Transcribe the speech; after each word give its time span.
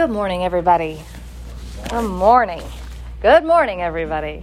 Good 0.00 0.08
morning, 0.08 0.44
everybody. 0.44 0.98
Good 1.90 2.08
morning. 2.08 2.62
Good 3.20 3.44
morning, 3.44 3.82
everybody. 3.82 4.42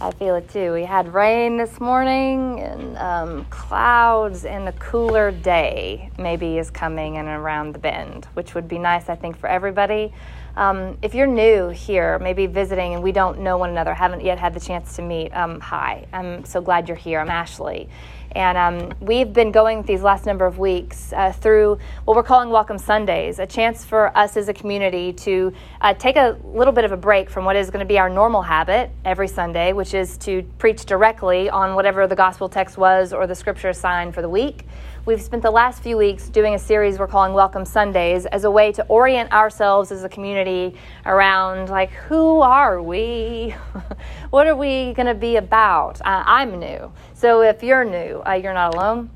I 0.00 0.12
feel 0.12 0.36
it 0.36 0.48
too. 0.48 0.72
We 0.72 0.84
had 0.84 1.12
rain 1.12 1.56
this 1.56 1.80
morning 1.80 2.60
and 2.60 2.96
um, 2.98 3.44
clouds, 3.46 4.44
and 4.44 4.68
a 4.68 4.72
cooler 4.74 5.32
day 5.32 6.12
maybe 6.18 6.58
is 6.58 6.70
coming 6.70 7.16
and 7.16 7.26
around 7.26 7.72
the 7.72 7.80
bend, 7.80 8.26
which 8.34 8.54
would 8.54 8.68
be 8.68 8.78
nice, 8.78 9.08
I 9.08 9.16
think, 9.16 9.36
for 9.36 9.48
everybody. 9.48 10.12
Um, 10.56 10.96
if 11.02 11.12
you're 11.12 11.26
new 11.26 11.70
here, 11.70 12.20
maybe 12.20 12.46
visiting, 12.46 12.94
and 12.94 13.02
we 13.02 13.10
don't 13.10 13.40
know 13.40 13.58
one 13.58 13.70
another, 13.70 13.92
haven't 13.92 14.22
yet 14.22 14.38
had 14.38 14.54
the 14.54 14.60
chance 14.60 14.94
to 14.94 15.02
meet, 15.02 15.32
um, 15.32 15.58
hi. 15.58 16.06
I'm 16.12 16.44
so 16.44 16.60
glad 16.60 16.86
you're 16.86 16.96
here. 16.96 17.18
I'm 17.18 17.28
Ashley. 17.28 17.88
And 18.34 18.58
um, 18.58 18.92
we've 19.00 19.32
been 19.32 19.52
going 19.52 19.82
these 19.82 20.02
last 20.02 20.26
number 20.26 20.44
of 20.44 20.58
weeks 20.58 21.12
uh, 21.12 21.30
through 21.30 21.78
what 22.04 22.16
we're 22.16 22.24
calling 22.24 22.50
Welcome 22.50 22.78
Sundays, 22.78 23.38
a 23.38 23.46
chance 23.46 23.84
for 23.84 24.16
us 24.18 24.36
as 24.36 24.48
a 24.48 24.52
community 24.52 25.12
to 25.12 25.52
uh, 25.80 25.94
take 25.94 26.16
a 26.16 26.36
little 26.42 26.72
bit 26.72 26.84
of 26.84 26.90
a 26.90 26.96
break 26.96 27.30
from 27.30 27.44
what 27.44 27.54
is 27.54 27.70
going 27.70 27.80
to 27.80 27.86
be 27.86 27.96
our 27.96 28.10
normal 28.10 28.42
habit 28.42 28.90
every 29.04 29.28
Sunday, 29.28 29.72
which 29.72 29.94
is 29.94 30.18
to 30.18 30.42
preach 30.58 30.84
directly 30.84 31.48
on 31.48 31.76
whatever 31.76 32.08
the 32.08 32.16
gospel 32.16 32.48
text 32.48 32.76
was 32.76 33.12
or 33.12 33.28
the 33.28 33.34
scripture 33.36 33.68
assigned 33.68 34.12
for 34.12 34.20
the 34.20 34.28
week. 34.28 34.66
We've 35.06 35.20
spent 35.20 35.42
the 35.42 35.50
last 35.50 35.82
few 35.82 35.98
weeks 35.98 36.30
doing 36.30 36.54
a 36.54 36.58
series 36.58 36.98
we're 36.98 37.06
calling 37.06 37.34
Welcome 37.34 37.66
Sundays 37.66 38.24
as 38.24 38.44
a 38.44 38.50
way 38.50 38.72
to 38.72 38.86
orient 38.86 39.30
ourselves 39.32 39.92
as 39.92 40.02
a 40.02 40.08
community 40.08 40.76
around, 41.04 41.68
like, 41.68 41.90
who 41.90 42.40
are 42.40 42.80
we? 42.80 43.50
what 44.30 44.46
are 44.46 44.56
we 44.56 44.94
going 44.94 45.04
to 45.04 45.14
be 45.14 45.36
about? 45.36 46.00
Uh, 46.00 46.22
I'm 46.24 46.58
new. 46.58 46.90
So 47.12 47.42
if 47.42 47.62
you're 47.62 47.84
new, 47.84 48.22
uh, 48.26 48.32
you're 48.32 48.54
not 48.54 48.74
alone. 48.74 49.10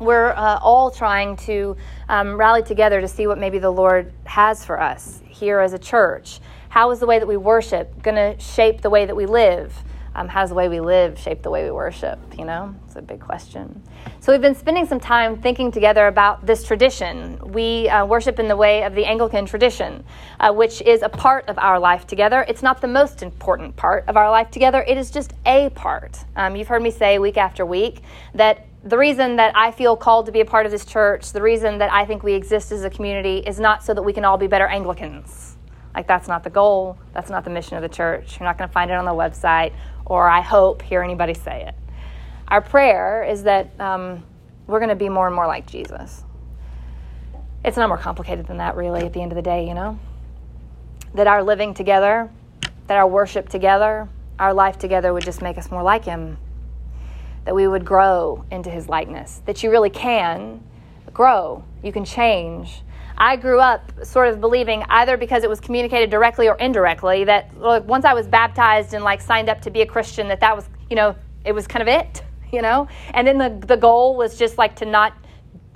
We're 0.00 0.30
uh, 0.30 0.58
all 0.60 0.90
trying 0.90 1.36
to 1.36 1.76
um, 2.08 2.36
rally 2.36 2.64
together 2.64 3.00
to 3.00 3.06
see 3.06 3.28
what 3.28 3.38
maybe 3.38 3.60
the 3.60 3.70
Lord 3.70 4.12
has 4.24 4.64
for 4.64 4.80
us 4.80 5.20
here 5.28 5.60
as 5.60 5.74
a 5.74 5.78
church. 5.78 6.40
How 6.70 6.90
is 6.90 6.98
the 6.98 7.06
way 7.06 7.20
that 7.20 7.28
we 7.28 7.36
worship 7.36 8.02
going 8.02 8.16
to 8.16 8.42
shape 8.42 8.80
the 8.80 8.90
way 8.90 9.06
that 9.06 9.14
we 9.14 9.26
live? 9.26 9.80
Um, 10.14 10.28
how 10.28 10.40
does 10.40 10.50
the 10.50 10.54
way 10.54 10.68
we 10.68 10.80
live 10.80 11.18
shape 11.18 11.42
the 11.42 11.50
way 11.50 11.64
we 11.64 11.70
worship? 11.70 12.18
You 12.36 12.44
know, 12.44 12.74
it's 12.86 12.96
a 12.96 13.02
big 13.02 13.20
question. 13.20 13.82
So 14.18 14.32
we've 14.32 14.40
been 14.40 14.54
spending 14.54 14.86
some 14.86 14.98
time 14.98 15.40
thinking 15.40 15.70
together 15.70 16.08
about 16.08 16.44
this 16.44 16.64
tradition. 16.64 17.38
We 17.52 17.88
uh, 17.88 18.06
worship 18.06 18.38
in 18.38 18.48
the 18.48 18.56
way 18.56 18.82
of 18.82 18.94
the 18.94 19.04
Anglican 19.04 19.46
tradition, 19.46 20.04
uh, 20.40 20.52
which 20.52 20.82
is 20.82 21.02
a 21.02 21.08
part 21.08 21.48
of 21.48 21.58
our 21.58 21.78
life 21.78 22.06
together. 22.06 22.44
It's 22.48 22.62
not 22.62 22.80
the 22.80 22.88
most 22.88 23.22
important 23.22 23.76
part 23.76 24.04
of 24.08 24.16
our 24.16 24.30
life 24.30 24.50
together, 24.50 24.82
it 24.82 24.98
is 24.98 25.10
just 25.10 25.32
a 25.46 25.70
part. 25.70 26.18
Um, 26.36 26.56
you've 26.56 26.68
heard 26.68 26.82
me 26.82 26.90
say 26.90 27.18
week 27.18 27.36
after 27.36 27.64
week 27.64 28.02
that 28.34 28.66
the 28.82 28.96
reason 28.96 29.36
that 29.36 29.54
I 29.54 29.70
feel 29.70 29.96
called 29.96 30.26
to 30.26 30.32
be 30.32 30.40
a 30.40 30.44
part 30.44 30.64
of 30.64 30.72
this 30.72 30.84
church, 30.84 31.32
the 31.32 31.42
reason 31.42 31.78
that 31.78 31.92
I 31.92 32.06
think 32.06 32.22
we 32.22 32.32
exist 32.32 32.72
as 32.72 32.82
a 32.82 32.90
community, 32.90 33.38
is 33.38 33.60
not 33.60 33.84
so 33.84 33.92
that 33.92 34.02
we 34.02 34.12
can 34.12 34.24
all 34.24 34.38
be 34.38 34.46
better 34.46 34.66
Anglicans. 34.66 35.56
Like, 35.94 36.06
that's 36.06 36.28
not 36.28 36.44
the 36.44 36.50
goal. 36.50 36.96
That's 37.12 37.30
not 37.30 37.44
the 37.44 37.50
mission 37.50 37.76
of 37.76 37.82
the 37.82 37.88
church. 37.88 38.38
You're 38.38 38.46
not 38.46 38.56
going 38.56 38.68
to 38.68 38.72
find 38.72 38.90
it 38.90 38.94
on 38.94 39.04
the 39.04 39.10
website 39.10 39.72
or 40.10 40.28
I 40.28 40.40
hope 40.40 40.82
hear 40.82 41.02
anybody 41.02 41.34
say 41.34 41.64
it. 41.66 41.74
Our 42.48 42.60
prayer 42.60 43.22
is 43.22 43.44
that 43.44 43.70
um, 43.80 44.24
we're 44.66 44.80
going 44.80 44.88
to 44.88 44.96
be 44.96 45.08
more 45.08 45.28
and 45.28 45.34
more 45.34 45.46
like 45.46 45.66
Jesus. 45.66 46.24
It's 47.64 47.76
not 47.76 47.88
more 47.88 47.96
complicated 47.96 48.48
than 48.48 48.56
that, 48.56 48.74
really, 48.74 49.02
at 49.02 49.12
the 49.12 49.22
end 49.22 49.30
of 49.30 49.36
the 49.36 49.42
day, 49.42 49.68
you 49.68 49.74
know? 49.74 50.00
That 51.14 51.28
our 51.28 51.44
living 51.44 51.74
together, 51.74 52.28
that 52.88 52.96
our 52.96 53.06
worship 53.06 53.48
together, 53.48 54.08
our 54.40 54.52
life 54.52 54.78
together 54.78 55.12
would 55.12 55.24
just 55.24 55.42
make 55.42 55.56
us 55.56 55.70
more 55.70 55.82
like 55.82 56.04
Him. 56.04 56.38
That 57.44 57.54
we 57.54 57.68
would 57.68 57.84
grow 57.84 58.44
into 58.50 58.68
His 58.68 58.88
likeness. 58.88 59.42
That 59.46 59.62
you 59.62 59.70
really 59.70 59.90
can 59.90 60.64
grow, 61.12 61.64
you 61.84 61.92
can 61.92 62.04
change 62.04 62.82
I 63.20 63.36
grew 63.36 63.60
up 63.60 63.92
sort 64.02 64.28
of 64.28 64.40
believing 64.40 64.82
either 64.88 65.18
because 65.18 65.44
it 65.44 65.50
was 65.50 65.60
communicated 65.60 66.08
directly 66.08 66.48
or 66.48 66.56
indirectly 66.56 67.24
that 67.24 67.54
like, 67.58 67.84
once 67.84 68.06
I 68.06 68.14
was 68.14 68.26
baptized 68.26 68.94
and 68.94 69.04
like 69.04 69.20
signed 69.20 69.50
up 69.50 69.60
to 69.60 69.70
be 69.70 69.82
a 69.82 69.86
Christian 69.86 70.26
that 70.28 70.40
that 70.40 70.56
was, 70.56 70.70
you 70.88 70.96
know, 70.96 71.14
it 71.44 71.52
was 71.52 71.66
kind 71.66 71.82
of 71.82 71.88
it, 71.88 72.22
you 72.52 72.62
know? 72.62 72.88
And 73.12 73.28
then 73.28 73.36
the 73.36 73.66
the 73.66 73.76
goal 73.76 74.16
was 74.16 74.38
just 74.38 74.56
like 74.56 74.74
to 74.76 74.86
not 74.86 75.12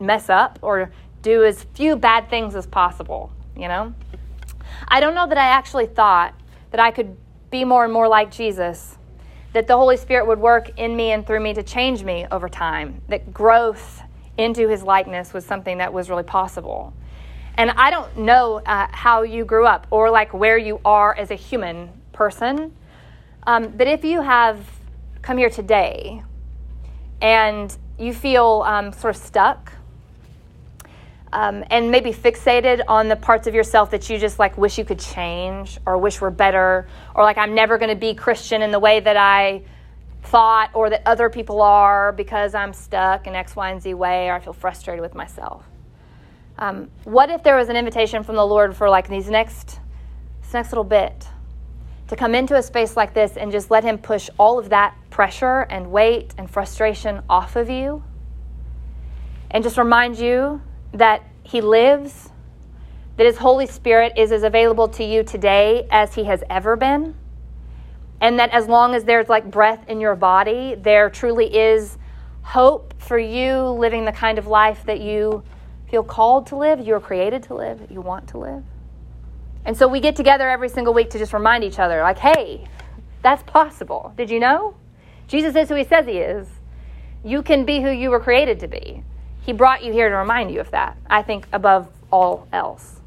mess 0.01 0.31
up 0.31 0.59
or 0.63 0.91
do 1.21 1.45
as 1.45 1.65
few 1.75 1.97
bad 1.97 2.31
things 2.31 2.57
as 2.57 2.67
possible, 2.67 3.31
you 3.55 3.69
know? 3.69 3.95
I 4.89 5.01
don't 5.01 5.15
know 5.15 5.27
that 5.27 5.39
I 5.39 5.47
actually 5.47 5.87
thought 5.87 6.35
that 6.71 6.81
I 6.81 6.91
could 6.91 7.15
be 7.51 7.65
more 7.67 7.85
and 7.85 7.93
more 7.93 8.09
like 8.09 8.31
Jesus, 8.31 8.97
that 9.53 9.67
the 9.67 9.77
Holy 9.77 9.99
Spirit 9.99 10.27
would 10.27 10.41
work 10.41 10.79
in 10.79 10.97
me 10.97 11.13
and 11.13 11.27
through 11.27 11.41
me 11.41 11.53
to 11.53 11.63
change 11.63 12.05
me 12.05 12.27
over 12.33 12.49
time, 12.49 13.03
that 13.09 13.35
growth 13.35 14.01
into 14.39 14.67
his 14.67 14.83
likeness 14.83 15.35
was 15.35 15.45
something 15.45 15.79
that 15.79 15.93
was 15.93 16.09
really 16.09 16.23
possible. 16.23 16.95
And 17.57 17.71
I 17.71 17.91
don't 17.91 18.19
know 18.19 18.61
uh, 18.67 18.89
how 18.91 19.23
you 19.23 19.45
grew 19.45 19.67
up 19.67 19.87
or 19.91 20.11
like 20.11 20.35
where 20.35 20.59
you 20.59 20.81
are 20.85 21.15
as 21.15 21.31
a 21.31 21.37
human 21.37 21.91
person. 22.13 22.75
Um, 23.47 23.69
but 23.69 23.87
if 23.87 24.05
you 24.05 24.23
have 24.23 24.59
come 25.23 25.39
here 25.39 25.51
today 25.51 26.23
and 27.21 27.77
you 27.99 28.13
feel 28.13 28.65
um, 28.67 28.93
sort 28.93 29.15
of 29.15 29.23
stuck 29.23 29.73
um, 31.33 31.65
and 31.71 31.91
maybe 31.91 32.13
fixated 32.13 32.83
on 32.89 33.09
the 33.09 33.17
parts 33.17 33.47
of 33.47 33.55
yourself 33.55 33.91
that 33.91 34.09
you 34.11 34.19
just 34.19 34.39
like 34.39 34.59
wish 34.59 34.79
you 34.79 34.85
could 34.85 34.99
change 34.99 35.79
or 35.87 35.99
wish 35.99 36.21
were 36.21 36.31
better 36.31 36.89
or 37.15 37.23
like 37.23 37.39
I'm 37.39 37.55
never 37.55 37.79
going 37.79 37.91
to 37.91 37.97
be 37.97 38.15
Christian 38.15 38.63
in 38.63 38.71
the 38.71 38.81
way 38.81 39.01
that 39.01 39.17
I 39.17 39.63
thought 40.25 40.71
or 40.75 40.91
that 40.91 41.03
other 41.07 41.31
people 41.31 41.61
are 41.61 42.13
because 42.13 42.55
I'm 42.55 42.73
stuck 42.73 43.27
in 43.27 43.35
X, 43.35 43.55
Y, 43.55 43.71
and 43.71 43.81
Z 43.81 43.95
way 43.95 44.29
or 44.29 44.35
I 44.35 44.41
feel 44.41 44.53
frustrated 44.53 45.03
with 45.03 45.15
myself. 45.15 45.65
Um, 46.59 46.91
what 47.05 47.31
if 47.31 47.43
there 47.43 47.57
was 47.57 47.69
an 47.69 47.77
invitation 47.77 48.23
from 48.23 48.37
the 48.37 48.47
Lord 48.47 48.77
for 48.77 48.89
like 48.89 49.09
these 49.09 49.29
next, 49.29 49.81
this 50.43 50.53
next 50.53 50.71
little 50.71 50.85
bit? 50.85 51.29
To 52.09 52.17
come 52.17 52.35
into 52.35 52.55
a 52.55 52.63
space 52.63 52.97
like 52.97 53.15
this 53.15 53.37
and 53.37 53.51
just 53.51 53.71
let 53.71 53.83
Him 53.83 53.99
push 53.99 54.29
all 54.39 54.59
of 54.59 54.69
that 54.69 54.95
pressure 55.11 55.63
and 55.63 55.91
weight 55.91 56.35
and 56.39 56.49
frustration 56.49 57.23
off 57.29 57.57
of 57.57 57.69
you? 57.69 58.05
And 59.51 59.65
just 59.65 59.79
remind 59.79 60.19
you 60.19 60.61
that 60.93 61.25
He 61.43 61.61
lives, 61.61 62.31
that 63.17 63.27
His 63.27 63.39
Holy 63.39 63.67
Spirit 63.67 64.13
is 64.17 64.31
as 64.31 64.43
available 64.43 64.87
to 64.89 65.05
you 65.05 65.25
today 65.25 65.89
as 65.91 66.15
He 66.15 66.25
has 66.25 66.45
ever 66.49 66.77
been, 66.77 67.17
and 68.21 68.39
that 68.39 68.51
as 68.51 68.69
long 68.69 68.95
as 68.95 69.05
there's 69.05 69.29
like 69.29 69.51
breath 69.51 69.89
in 69.89 70.01
your 70.01 70.15
body, 70.15 70.77
there 70.77 71.11
truly 71.11 71.57
is 71.57 71.99
hope 72.43 72.95
for 72.99 73.19
you 73.19 73.61
living 73.61 74.05
the 74.05 74.13
kind 74.13 74.39
of 74.39 74.47
life 74.47 74.85
that 74.85 75.01
you 75.01 75.43
feel 75.95 76.03
called 76.03 76.45
to 76.49 76.57
live, 76.57 76.81
you're 76.81 76.99
created 76.99 77.41
to 77.41 77.55
live, 77.55 77.87
you 77.89 78.01
want 78.01 78.27
to 78.27 78.37
live. 78.37 78.65
And 79.65 79.77
so 79.77 79.87
we 79.87 80.01
get 80.01 80.17
together 80.17 80.51
every 80.51 80.69
single 80.69 80.93
week 80.93 81.09
to 81.11 81.21
just 81.21 81.33
remind 81.33 81.63
each 81.63 81.79
other, 81.79 82.03
like, 82.03 82.19
hey, 82.19 82.67
that's 83.23 83.45
possible. 83.45 84.13
Did 84.17 84.29
you 84.29 84.41
know? 84.41 84.75
Jesus 85.29 85.55
is 85.55 85.69
who 85.69 85.77
he 85.77 85.85
says 85.85 86.05
he 86.07 86.19
is. 86.19 86.49
You 87.23 87.45
can 87.45 87.65
be 87.65 87.81
who 87.81 87.91
you 87.91 88.11
were 88.11 88.19
created 88.19 88.59
to 88.59 88.67
be. 88.67 89.05
He 89.43 89.53
brought 89.53 89.85
you 89.85 89.93
here 89.93 90.09
to 90.09 90.17
remind 90.17 90.51
you 90.51 90.59
of 90.59 90.69
that, 90.73 90.97
I 91.09 91.23
think, 91.23 91.47
above 91.53 91.89
all 92.11 92.49
else. 92.53 92.99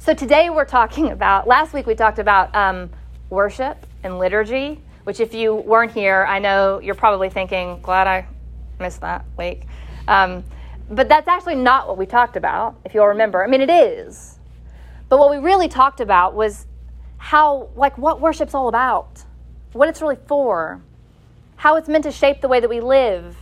So 0.00 0.14
today 0.14 0.50
we're 0.50 0.64
talking 0.64 1.10
about, 1.12 1.46
last 1.46 1.72
week 1.72 1.86
we 1.86 1.94
talked 1.94 2.18
about 2.18 2.52
um, 2.56 2.90
worship 3.30 3.86
and 4.02 4.18
liturgy, 4.18 4.82
which 5.04 5.20
if 5.20 5.32
you 5.32 5.54
weren't 5.54 5.92
here, 5.92 6.26
I 6.28 6.40
know 6.40 6.80
you're 6.80 6.96
probably 6.96 7.30
thinking, 7.30 7.78
glad 7.82 8.08
I 8.08 8.26
missed 8.80 9.02
that 9.02 9.24
week. 9.38 9.62
Um, 10.08 10.42
but 10.90 11.08
that's 11.08 11.28
actually 11.28 11.56
not 11.56 11.86
what 11.86 11.98
we 11.98 12.06
talked 12.06 12.36
about, 12.36 12.76
if 12.84 12.94
you'll 12.94 13.06
remember. 13.06 13.44
I 13.44 13.46
mean, 13.46 13.60
it 13.60 13.70
is. 13.70 14.38
But 15.08 15.18
what 15.18 15.30
we 15.30 15.36
really 15.36 15.68
talked 15.68 16.00
about 16.00 16.34
was 16.34 16.66
how, 17.18 17.68
like, 17.76 17.98
what 17.98 18.20
worship's 18.20 18.54
all 18.54 18.68
about, 18.68 19.24
what 19.72 19.88
it's 19.88 20.00
really 20.00 20.18
for, 20.26 20.82
how 21.56 21.76
it's 21.76 21.88
meant 21.88 22.04
to 22.04 22.12
shape 22.12 22.40
the 22.40 22.48
way 22.48 22.60
that 22.60 22.68
we 22.68 22.80
live, 22.80 23.36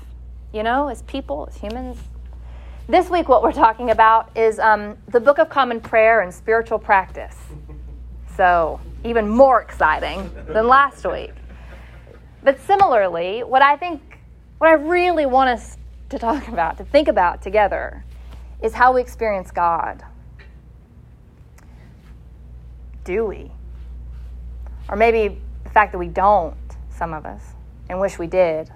you 0.52 0.62
know, 0.62 0.88
as 0.88 1.02
people, 1.02 1.48
as 1.50 1.56
humans. 1.56 1.98
This 2.88 3.10
week, 3.10 3.28
what 3.28 3.42
we're 3.42 3.52
talking 3.52 3.90
about 3.90 4.36
is 4.36 4.58
um, 4.58 4.96
the 5.08 5.20
Book 5.20 5.38
of 5.38 5.48
Common 5.48 5.80
Prayer 5.80 6.20
and 6.20 6.32
spiritual 6.32 6.78
practice. 6.78 7.36
So, 8.36 8.80
even 9.04 9.28
more 9.28 9.60
exciting 9.60 10.30
than 10.48 10.68
last 10.68 11.04
week. 11.06 11.32
But 12.42 12.60
similarly, 12.60 13.42
what 13.42 13.62
I 13.62 13.76
think, 13.76 14.00
what 14.58 14.70
I 14.70 14.74
really 14.74 15.26
want 15.26 15.50
us 15.50 15.76
to 16.08 16.18
talk 16.18 16.48
about, 16.48 16.76
to 16.78 16.84
think 16.84 17.08
about 17.08 17.42
together, 17.42 18.04
is 18.62 18.74
how 18.74 18.92
we 18.92 19.00
experience 19.00 19.50
God. 19.50 20.04
Do 23.04 23.24
we? 23.24 23.50
Or 24.88 24.96
maybe 24.96 25.40
the 25.64 25.70
fact 25.70 25.92
that 25.92 25.98
we 25.98 26.08
don't, 26.08 26.56
some 26.90 27.12
of 27.12 27.26
us, 27.26 27.42
and 27.88 28.00
wish 28.00 28.18
we 28.18 28.26
did. 28.26 28.70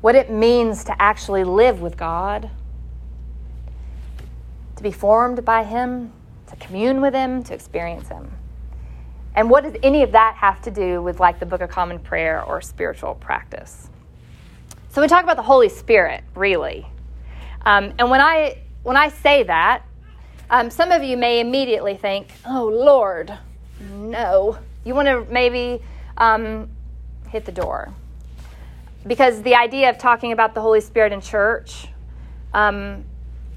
What 0.00 0.14
it 0.14 0.30
means 0.30 0.84
to 0.84 1.02
actually 1.02 1.44
live 1.44 1.80
with 1.80 1.96
God, 1.96 2.50
to 4.76 4.82
be 4.82 4.92
formed 4.92 5.44
by 5.44 5.64
Him, 5.64 6.12
to 6.46 6.56
commune 6.56 7.00
with 7.00 7.14
Him, 7.14 7.42
to 7.44 7.54
experience 7.54 8.08
Him. 8.08 8.30
And 9.34 9.50
what 9.50 9.64
does 9.64 9.74
any 9.82 10.02
of 10.02 10.12
that 10.12 10.34
have 10.36 10.62
to 10.62 10.70
do 10.70 11.02
with 11.02 11.20
like 11.20 11.40
the 11.40 11.46
Book 11.46 11.60
of 11.60 11.70
Common 11.70 11.98
Prayer 11.98 12.42
or 12.42 12.60
spiritual 12.60 13.14
practice? 13.14 13.90
So 14.90 15.02
we 15.02 15.08
talk 15.08 15.22
about 15.22 15.36
the 15.36 15.42
Holy 15.42 15.68
Spirit, 15.68 16.24
really. 16.34 16.86
Um, 17.66 17.92
and 17.98 18.10
when 18.10 18.20
I 18.20 18.58
when 18.82 18.96
I 18.96 19.08
say 19.08 19.42
that, 19.42 19.82
um, 20.50 20.70
some 20.70 20.92
of 20.92 21.02
you 21.02 21.16
may 21.16 21.40
immediately 21.40 21.96
think, 21.96 22.28
oh, 22.46 22.66
Lord, 22.66 23.36
no. 23.92 24.58
You 24.84 24.94
want 24.94 25.08
to 25.08 25.26
maybe 25.30 25.82
um, 26.16 26.70
hit 27.28 27.44
the 27.44 27.52
door. 27.52 27.92
Because 29.06 29.42
the 29.42 29.54
idea 29.54 29.90
of 29.90 29.98
talking 29.98 30.32
about 30.32 30.54
the 30.54 30.60
Holy 30.60 30.80
Spirit 30.80 31.12
in 31.12 31.20
church, 31.20 31.88
um, 32.54 33.04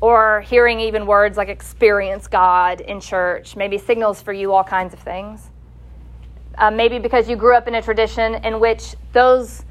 or 0.02 0.42
hearing 0.42 0.80
even 0.80 1.06
words 1.06 1.38
like 1.38 1.48
experience 1.48 2.28
God 2.28 2.82
in 2.82 3.00
church, 3.00 3.56
maybe 3.56 3.78
signals 3.78 4.22
for 4.22 4.34
you 4.34 4.52
all 4.52 4.64
kinds 4.64 4.94
of 4.94 5.00
things. 5.00 5.50
Uh, 6.58 6.72
maybe 6.72 7.00
because 7.00 7.30
you 7.30 7.36
grew 7.38 7.56
up 7.56 7.68
in 7.68 7.76
a 7.76 7.82
tradition 7.82 8.36
in 8.44 8.60
which 8.60 8.96
those 9.14 9.64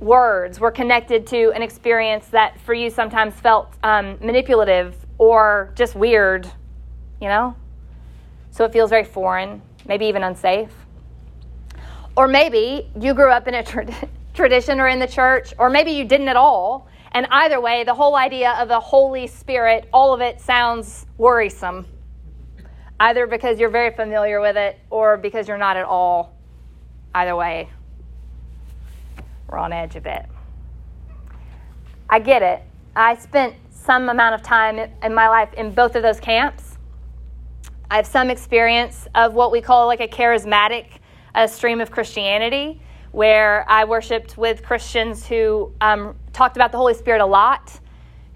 words 0.00 0.60
were 0.60 0.70
connected 0.70 1.26
to 1.28 1.52
an 1.52 1.62
experience 1.62 2.26
that 2.28 2.60
for 2.60 2.74
you 2.74 2.90
sometimes 2.90 3.34
felt 3.34 3.74
um, 3.82 4.18
manipulative 4.20 4.94
or 5.18 5.72
just 5.74 5.94
weird, 5.94 6.46
you 7.20 7.28
know? 7.28 7.56
So 8.50 8.64
it 8.64 8.72
feels 8.72 8.90
very 8.90 9.04
foreign, 9.04 9.62
maybe 9.86 10.06
even 10.06 10.22
unsafe. 10.22 10.72
Or 12.16 12.28
maybe 12.28 12.90
you 13.00 13.14
grew 13.14 13.30
up 13.30 13.48
in 13.48 13.54
a 13.54 13.62
tra- 13.62 13.86
tradition 14.34 14.80
or 14.80 14.88
in 14.88 14.98
the 14.98 15.06
church, 15.06 15.54
or 15.58 15.70
maybe 15.70 15.92
you 15.92 16.04
didn't 16.04 16.28
at 16.28 16.36
all. 16.36 16.88
And 17.12 17.26
either 17.30 17.60
way, 17.60 17.84
the 17.84 17.94
whole 17.94 18.16
idea 18.16 18.52
of 18.52 18.68
the 18.68 18.80
Holy 18.80 19.26
Spirit, 19.26 19.88
all 19.92 20.12
of 20.12 20.20
it 20.20 20.40
sounds 20.40 21.06
worrisome. 21.16 21.86
Either 23.00 23.26
because 23.26 23.58
you're 23.58 23.70
very 23.70 23.94
familiar 23.94 24.40
with 24.40 24.56
it 24.56 24.78
or 24.90 25.16
because 25.16 25.48
you're 25.48 25.58
not 25.58 25.76
at 25.76 25.84
all. 25.84 26.36
Either 27.14 27.36
way, 27.36 27.68
we're 29.48 29.58
on 29.58 29.72
edge 29.72 29.96
a 29.96 30.00
bit. 30.00 30.26
I 32.08 32.18
get 32.18 32.42
it. 32.42 32.62
I 32.96 33.16
spent 33.16 33.54
some 33.70 34.08
amount 34.08 34.34
of 34.34 34.42
time 34.42 34.78
in 35.02 35.14
my 35.14 35.28
life 35.28 35.52
in 35.54 35.72
both 35.72 35.94
of 35.96 36.02
those 36.02 36.20
camps. 36.20 36.78
I 37.90 37.96
have 37.96 38.06
some 38.06 38.30
experience 38.30 39.06
of 39.14 39.34
what 39.34 39.52
we 39.52 39.60
call 39.60 39.86
like 39.86 40.00
a 40.00 40.08
charismatic 40.08 40.86
uh, 41.34 41.46
stream 41.46 41.80
of 41.80 41.90
Christianity, 41.90 42.80
where 43.12 43.64
I 43.68 43.84
worshiped 43.84 44.36
with 44.36 44.62
Christians 44.62 45.26
who 45.26 45.72
um, 45.80 46.16
talked 46.32 46.56
about 46.56 46.72
the 46.72 46.78
Holy 46.78 46.94
Spirit 46.94 47.20
a 47.20 47.26
lot, 47.26 47.78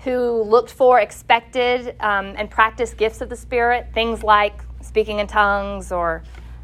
who 0.01 0.43
looked 0.43 0.71
for, 0.71 1.01
expected, 1.01 1.97
um, 2.01 2.35
and 2.37 2.51
practiced 2.51 2.97
gifts 2.97 3.21
of 3.21 3.29
the 3.29 3.37
Spirit, 3.37 3.89
things 3.93 4.23
like 4.23 4.61
speaking 4.81 5.19
in 5.19 5.27
tongues 5.27 5.91
or 5.91 6.23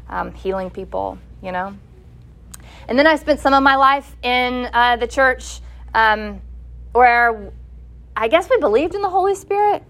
um, 0.09 0.33
healing 0.33 0.69
people, 0.69 1.17
you 1.41 1.51
know. 1.51 1.75
And 2.87 2.97
then 2.99 3.07
I 3.07 3.15
spent 3.15 3.39
some 3.39 3.53
of 3.53 3.63
my 3.63 3.75
life 3.75 4.15
in 4.21 4.69
uh, 4.73 4.97
the 4.97 5.07
church 5.07 5.59
um, 5.93 6.41
where 6.91 7.51
I 8.15 8.27
guess 8.27 8.49
we 8.49 8.57
believed 8.57 8.95
in 8.95 9.01
the 9.01 9.09
Holy 9.09 9.35
Spirit, 9.35 9.83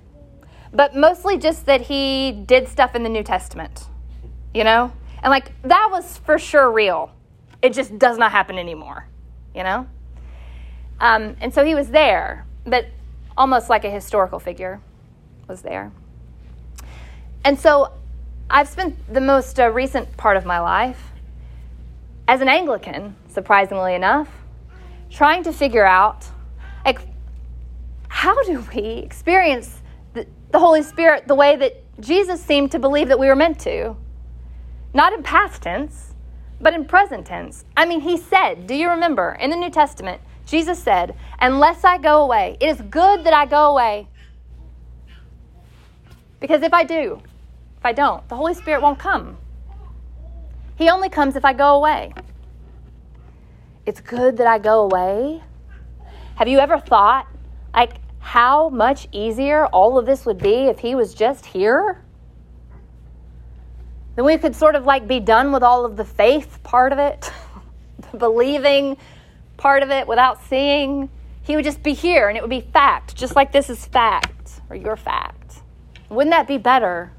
but 0.74 0.96
mostly 0.96 1.38
just 1.38 1.66
that 1.66 1.82
He 1.82 2.32
did 2.32 2.68
stuff 2.68 2.96
in 2.96 3.04
the 3.04 3.10
New 3.10 3.24
Testament, 3.24 3.86
you 4.54 4.64
know? 4.64 4.92
And 5.22 5.32
like 5.32 5.52
that 5.64 5.90
was 5.92 6.18
for 6.20 6.40
sure 6.40 6.72
real. 6.72 7.12
It 7.62 7.74
just 7.74 7.98
does 7.98 8.18
not 8.18 8.32
happen 8.32 8.58
anymore, 8.58 9.08
you 9.54 9.64
know? 9.64 9.88
Um, 11.00 11.36
and 11.42 11.54
so 11.54 11.66
He 11.66 11.76
was 11.76 11.90
there, 11.90 12.46
but 12.66 12.88
almost 13.38 13.70
like 13.70 13.84
a 13.84 13.90
historical 13.90 14.40
figure 14.40 14.80
was 15.48 15.62
there. 15.62 15.92
And 17.44 17.60
so 17.60 17.92
I've 18.50 18.68
spent 18.68 18.96
the 19.14 19.22
most 19.22 19.60
uh, 19.60 19.70
recent 19.70 20.16
part 20.18 20.38
of 20.38 20.46
my 20.46 20.60
life 20.60 21.12
as 22.28 22.42
an 22.42 22.50
Anglican, 22.50 23.16
surprisingly 23.28 23.96
enough, 23.96 24.30
trying 25.10 25.44
to 25.44 25.54
figure 25.54 25.86
out 25.86 26.26
like 26.86 27.02
how 28.08 28.42
do 28.44 28.66
we 28.74 28.82
experience 29.00 29.82
the, 30.14 30.26
the 30.52 30.60
Holy 30.60 30.84
Spirit 30.84 31.28
the 31.28 31.36
way 31.36 31.56
that 31.56 31.84
Jesus 32.00 32.42
seemed 32.42 32.72
to 32.72 32.80
believe 32.80 33.10
that 33.10 33.20
we 33.20 33.28
were 33.28 33.36
meant 33.36 33.60
to? 33.62 33.96
Not 34.94 35.14
in 35.14 35.24
past 35.24 35.64
tense, 35.64 36.14
but 36.62 36.74
in 36.74 36.86
present 36.86 37.26
tense. 37.26 37.66
I 37.76 37.86
mean, 37.86 38.02
he 38.02 38.18
said, 38.18 38.68
do 38.68 38.74
you 38.74 38.90
remember 38.90 39.38
in 39.40 39.50
the 39.50 39.58
New 39.58 39.70
Testament, 39.70 40.22
Jesus 40.46 40.82
said, 40.82 41.16
Unless 41.40 41.84
I 41.84 41.98
go 41.98 42.24
away, 42.24 42.58
it 42.60 42.68
is 42.68 42.82
good 42.82 43.24
that 43.26 43.34
I 43.34 43.46
go 43.46 43.72
away. 43.72 44.08
Because 46.40 46.62
if 46.62 46.74
I 46.74 46.84
do, 46.84 47.22
if 47.78 47.86
I 47.86 47.92
don't, 47.92 48.28
the 48.30 48.36
Holy 48.36 48.54
Spirit 48.54 48.82
won't 48.82 49.00
come. 49.00 49.38
He 50.76 50.90
only 50.90 51.10
comes 51.10 51.36
if 51.36 51.46
I 51.46 51.54
go 51.54 51.76
away. 51.76 52.14
It's 53.86 54.02
good 54.02 54.38
that 54.38 54.48
I 54.48 54.60
go 54.60 54.82
away. 54.82 55.44
Have 56.36 56.48
you 56.48 56.60
ever 56.60 56.80
thought, 56.80 57.28
like, 57.74 57.94
how 58.20 58.70
much 58.70 59.08
easier 59.12 59.68
all 59.68 59.98
of 59.98 60.06
this 60.06 60.26
would 60.26 60.40
be 60.40 60.66
if 60.66 60.80
he 60.80 60.96
was 60.96 61.14
just 61.14 61.46
here? 61.46 62.02
Then 64.16 64.26
we 64.26 64.38
could 64.38 64.56
sort 64.56 64.76
of 64.76 64.86
like 64.86 65.08
be 65.08 65.20
done 65.20 65.52
with 65.52 65.64
all 65.64 65.86
of 65.86 65.96
the 65.98 66.06
faith 66.06 66.60
part 66.64 66.92
of 66.92 67.00
it, 67.00 67.32
the 68.12 68.18
believing 68.18 68.98
part 69.58 69.84
of 69.84 69.92
it 69.92 70.08
without 70.08 70.44
seeing. 70.46 71.10
He 71.44 71.56
would 71.56 71.66
just 71.66 71.84
be 71.84 71.94
here 71.94 72.28
and 72.28 72.38
it 72.38 72.42
would 72.42 72.50
be 72.50 72.62
fact, 72.62 73.16
just 73.16 73.36
like 73.36 73.52
this 73.52 73.70
is 73.70 73.86
fact 73.86 74.62
or 74.70 74.76
your 74.76 74.96
fact. 74.96 75.62
Wouldn't 76.10 76.32
that 76.32 76.48
be 76.48 76.58
better? 76.58 77.12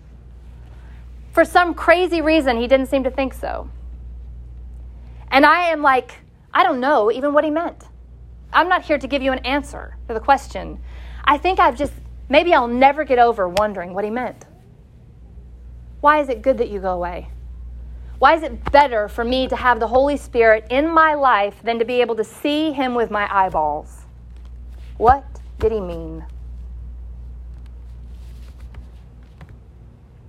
For 1.36 1.44
some 1.44 1.74
crazy 1.74 2.22
reason, 2.22 2.56
he 2.56 2.66
didn't 2.66 2.86
seem 2.86 3.04
to 3.04 3.10
think 3.10 3.34
so. 3.34 3.68
And 5.30 5.44
I 5.44 5.66
am 5.66 5.82
like, 5.82 6.14
I 6.54 6.62
don't 6.62 6.80
know 6.80 7.12
even 7.12 7.34
what 7.34 7.44
he 7.44 7.50
meant. 7.50 7.84
I'm 8.54 8.70
not 8.70 8.86
here 8.86 8.96
to 8.96 9.06
give 9.06 9.20
you 9.20 9.32
an 9.32 9.40
answer 9.40 9.98
to 10.08 10.14
the 10.14 10.20
question. 10.20 10.80
I 11.24 11.36
think 11.36 11.60
I've 11.60 11.76
just, 11.76 11.92
maybe 12.30 12.54
I'll 12.54 12.66
never 12.66 13.04
get 13.04 13.18
over 13.18 13.50
wondering 13.50 13.92
what 13.92 14.02
he 14.02 14.08
meant. 14.08 14.46
Why 16.00 16.20
is 16.20 16.30
it 16.30 16.40
good 16.40 16.56
that 16.56 16.70
you 16.70 16.80
go 16.80 16.94
away? 16.94 17.28
Why 18.18 18.32
is 18.32 18.42
it 18.42 18.72
better 18.72 19.06
for 19.06 19.22
me 19.22 19.46
to 19.48 19.56
have 19.56 19.78
the 19.78 19.88
Holy 19.88 20.16
Spirit 20.16 20.66
in 20.70 20.88
my 20.90 21.12
life 21.12 21.62
than 21.62 21.78
to 21.78 21.84
be 21.84 22.00
able 22.00 22.16
to 22.16 22.24
see 22.24 22.72
him 22.72 22.94
with 22.94 23.10
my 23.10 23.28
eyeballs? 23.30 24.06
What 24.96 25.26
did 25.58 25.70
he 25.70 25.80
mean? 25.80 26.24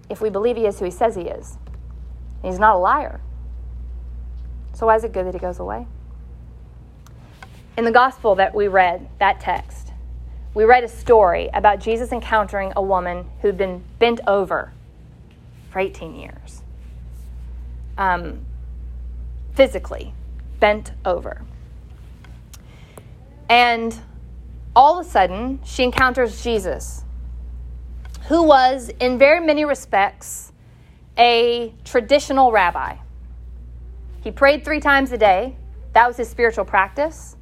If 0.10 0.22
we 0.22 0.30
believe 0.30 0.56
he 0.56 0.66
is 0.66 0.80
who 0.80 0.86
he 0.86 0.92
says 0.92 1.16
he 1.16 1.24
is. 1.24 1.58
He's 2.42 2.60
not 2.60 2.76
a 2.76 2.80
liar. 2.80 3.22
So 4.74 4.86
why 4.86 4.96
is 4.96 5.04
it 5.04 5.12
good 5.12 5.26
that 5.26 5.34
he 5.34 5.40
goes 5.40 5.60
away? 5.60 5.88
In 7.78 7.84
the 7.84 7.92
gospel 7.92 8.36
that 8.36 8.56
we 8.56 8.68
read, 8.68 9.08
that 9.20 9.40
text, 9.40 9.92
we 10.54 10.64
read 10.64 10.84
a 10.84 10.88
story 10.88 11.50
about 11.54 11.80
Jesus 11.80 12.12
encountering 12.12 12.74
a 12.76 12.82
woman 12.82 13.26
who'd 13.42 13.58
been 13.58 13.84
bent 14.00 14.20
over 14.28 14.72
for 15.70 15.80
18 15.80 16.16
years. 16.16 16.62
Um, 17.98 18.46
physically 19.54 20.14
bent 20.60 20.92
over. 21.06 21.42
And 23.50 24.00
all 24.76 25.00
of 25.00 25.06
a 25.06 25.10
sudden, 25.10 25.60
she 25.64 25.84
encounters 25.84 26.44
Jesus 26.44 27.04
who 28.28 28.44
was, 28.44 28.90
in 29.00 29.18
very 29.18 29.46
many 29.46 29.64
respects, 29.64 30.52
a 31.18 31.74
traditional 31.86 32.52
rabbi. 32.52 32.98
He 34.22 34.32
prayed 34.32 34.66
three 34.66 34.82
times 34.82 35.12
a 35.12 35.18
day, 35.18 35.56
that 35.94 36.08
was 36.08 36.18
his 36.18 36.30
spiritual 36.30 36.66
practice. 36.66 37.38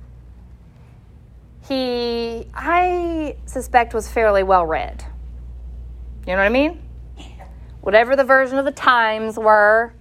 He, 1.67 2.47
I 2.53 3.35
suspect, 3.45 3.93
was 3.93 4.07
fairly 4.07 4.43
well 4.43 4.65
read. 4.65 5.03
You 6.27 6.33
know 6.33 6.37
what 6.37 6.45
I 6.45 6.49
mean? 6.49 6.81
Whatever 7.81 8.15
the 8.15 8.23
version 8.23 8.57
of 8.57 8.65
the 8.65 8.71
times 8.71 9.37
were, 9.37 9.91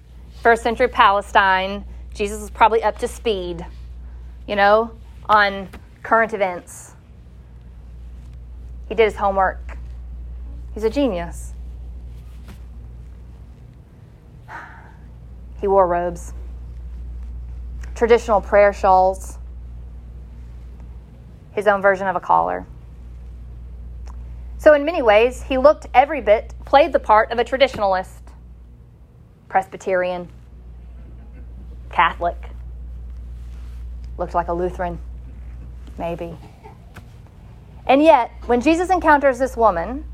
first 0.43 0.63
century 0.63 0.89
Palestine, 0.89 1.85
Jesus 2.13 2.41
was 2.41 2.51
probably 2.51 2.83
up 2.83 2.99
to 2.99 3.09
speed, 3.09 3.65
you 4.47 4.57
know, 4.57 4.91
on 5.29 5.69
current 6.03 6.35
events. 6.35 6.95
He 8.89 8.95
did 8.95 9.05
his 9.05 9.17
homework. 9.17 9.74
He's 10.75 10.83
a 10.85 10.91
genius. 10.91 11.55
He 15.61 15.69
wore 15.69 15.87
robes, 15.87 16.35
traditional 17.95 18.41
prayer 18.41 18.73
shawls, 18.73 19.39
his 21.53 21.67
own 21.67 21.81
version 21.81 22.07
of 22.07 22.17
a 22.17 22.21
collar. 22.21 22.67
So, 24.59 24.75
in 24.75 24.85
many 24.85 25.01
ways, 25.01 25.43
he 25.43 25.59
looked 25.59 25.87
every 25.95 26.21
bit, 26.21 26.53
played 26.65 26.93
the 26.93 26.99
part 26.99 27.31
of 27.31 27.39
a 27.39 27.45
traditionalist, 27.45 28.21
Presbyterian, 29.49 30.29
Catholic, 31.91 32.51
looked 34.19 34.35
like 34.35 34.49
a 34.49 34.53
Lutheran, 34.53 34.99
maybe. 35.99 36.37
And 37.87 38.03
yet, 38.03 38.33
when 38.47 38.61
Jesus 38.61 38.91
encounters 38.91 39.39
this 39.39 39.57
woman, 39.57 40.05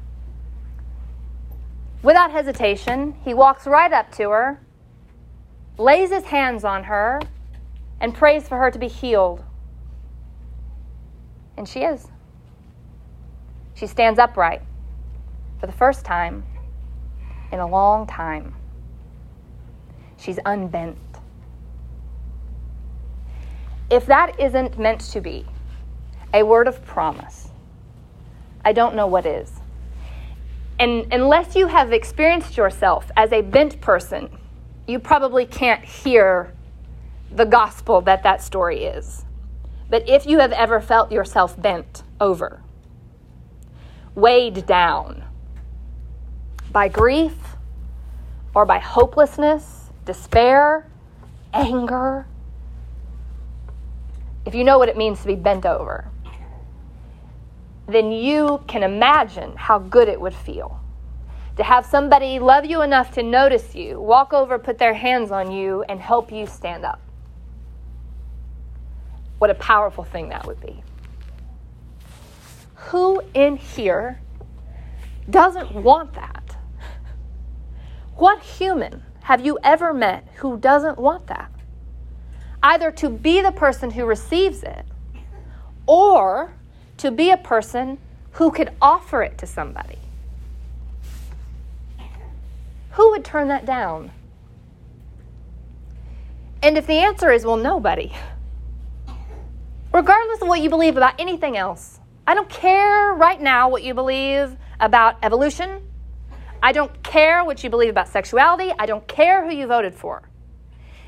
Without 2.03 2.31
hesitation, 2.31 3.15
he 3.25 3.35
walks 3.35 3.67
right 3.67 3.93
up 3.93 4.11
to 4.13 4.31
her, 4.31 4.61
lays 5.77 6.11
his 6.11 6.25
hands 6.25 6.65
on 6.65 6.85
her, 6.85 7.21
and 8.01 8.15
prays 8.15 8.49
for 8.49 8.57
her 8.57 8.71
to 8.71 8.79
be 8.79 8.89
healed. 8.89 9.45
And 11.59 11.69
she 11.69 11.81
is. 11.81 12.09
She 13.75 13.87
stands 13.87 14.19
upright 14.19 14.63
for 15.59 15.67
the 15.67 15.73
first 15.73 16.05
time 16.05 16.43
in 17.53 17.59
a 17.59 17.67
long 17.67 18.07
time. 18.07 18.55
She's 20.17 20.39
unbent. 20.47 20.99
If 23.91 24.07
that 24.07 24.41
isn't 24.41 24.79
meant 24.79 25.01
to 25.13 25.21
be 25.21 25.45
a 26.33 26.45
word 26.45 26.69
of 26.69 26.83
promise, 26.85 27.51
I 28.65 28.73
don't 28.73 28.95
know 28.95 29.07
what 29.07 29.27
is. 29.27 29.60
And 30.81 31.13
unless 31.13 31.55
you 31.55 31.67
have 31.67 31.93
experienced 31.93 32.57
yourself 32.57 33.11
as 33.15 33.33
a 33.33 33.43
bent 33.43 33.83
person, 33.83 34.31
you 34.87 34.99
probably 34.99 35.45
can't 35.45 35.85
hear 35.85 36.55
the 37.31 37.45
gospel 37.45 38.01
that 38.01 38.23
that 38.23 38.43
story 38.43 38.85
is. 38.85 39.27
But 39.91 40.09
if 40.09 40.25
you 40.25 40.39
have 40.39 40.53
ever 40.53 40.81
felt 40.81 41.13
yourself 41.13 41.61
bent 41.61 42.03
over, 42.19 42.63
weighed 44.15 44.65
down 44.65 45.23
by 46.73 46.89
grief 46.89 47.37
or 48.55 48.65
by 48.65 48.79
hopelessness, 48.79 49.91
despair, 50.07 50.87
anger, 51.53 52.27
if 54.47 54.55
you 54.55 54.65
know 54.65 54.79
what 54.79 54.89
it 54.89 54.97
means 54.97 55.21
to 55.21 55.27
be 55.27 55.35
bent 55.35 55.67
over, 55.67 56.09
then 57.93 58.13
you 58.13 58.63
can 58.67 58.83
imagine 58.83 59.57
how 59.57 59.79
good 59.79 60.09
it 60.09 60.21
would 60.21 60.35
feel 60.35 60.81
to 61.61 61.65
have 61.65 61.85
somebody 61.85 62.39
love 62.39 62.65
you 62.65 62.81
enough 62.81 63.11
to 63.13 63.23
notice 63.23 63.75
you, 63.75 64.01
walk 64.01 64.33
over, 64.33 64.59
put 64.59 64.79
their 64.79 64.95
hands 64.95 65.31
on 65.31 65.53
you, 65.53 65.83
and 65.91 66.01
help 66.01 66.33
you 66.33 66.47
stand 66.47 66.87
up. 66.87 67.03
What 69.39 69.51
a 69.51 69.55
powerful 69.55 70.05
thing 70.05 70.31
that 70.31 70.47
would 70.47 70.61
be. 70.61 70.83
Who 72.75 73.23
in 73.35 73.57
here 73.57 74.21
doesn't 75.29 75.73
want 75.73 76.15
that? 76.15 76.57
What 78.17 78.43
human 78.43 79.03
have 79.23 79.45
you 79.45 79.59
ever 79.63 79.93
met 79.93 80.29
who 80.37 80.59
doesn't 80.59 80.99
want 80.99 81.27
that? 81.27 81.51
Either 82.63 82.91
to 82.93 83.11
be 83.11 83.43
the 83.43 83.53
person 83.53 83.91
who 83.91 84.07
receives 84.07 84.63
it 84.63 84.87
or 85.87 86.55
to 87.01 87.11
be 87.11 87.31
a 87.31 87.37
person 87.37 87.99
who 88.33 88.51
could 88.51 88.71
offer 88.81 89.23
it 89.23 89.39
to 89.39 89.47
somebody. 89.47 89.99
Who 92.93 93.11
would 93.11 93.25
turn 93.25 93.49
that 93.49 93.65
down? 93.65 94.11
And 96.63 96.77
if 96.77 96.87
the 96.87 96.99
answer 96.99 97.33
is, 97.33 97.45
well, 97.47 97.57
nobody, 97.57 98.13
regardless 99.93 100.43
of 100.43 100.49
what 100.49 100.61
you 100.61 100.69
believe 100.69 100.99
about 100.99 101.19
anything 101.19 101.57
else, 101.57 101.99
I 102.27 102.35
don't 102.35 102.51
care 102.51 103.15
right 103.15 103.41
now 103.41 103.71
what 103.71 103.83
you 103.83 103.95
believe 103.95 104.57
about 104.79 105.17
evolution. 105.23 105.81
I 106.63 106.73
don't 106.73 107.03
care 107.03 107.43
what 107.45 107.65
you 107.65 107.71
believe 107.71 107.89
about 107.89 108.09
sexuality. 108.09 108.73
I 108.79 108.85
don't 108.85 109.09
care 109.09 109.49
who 109.49 109.55
you 109.55 109.67
voted 109.67 109.95
for. 109.95 110.29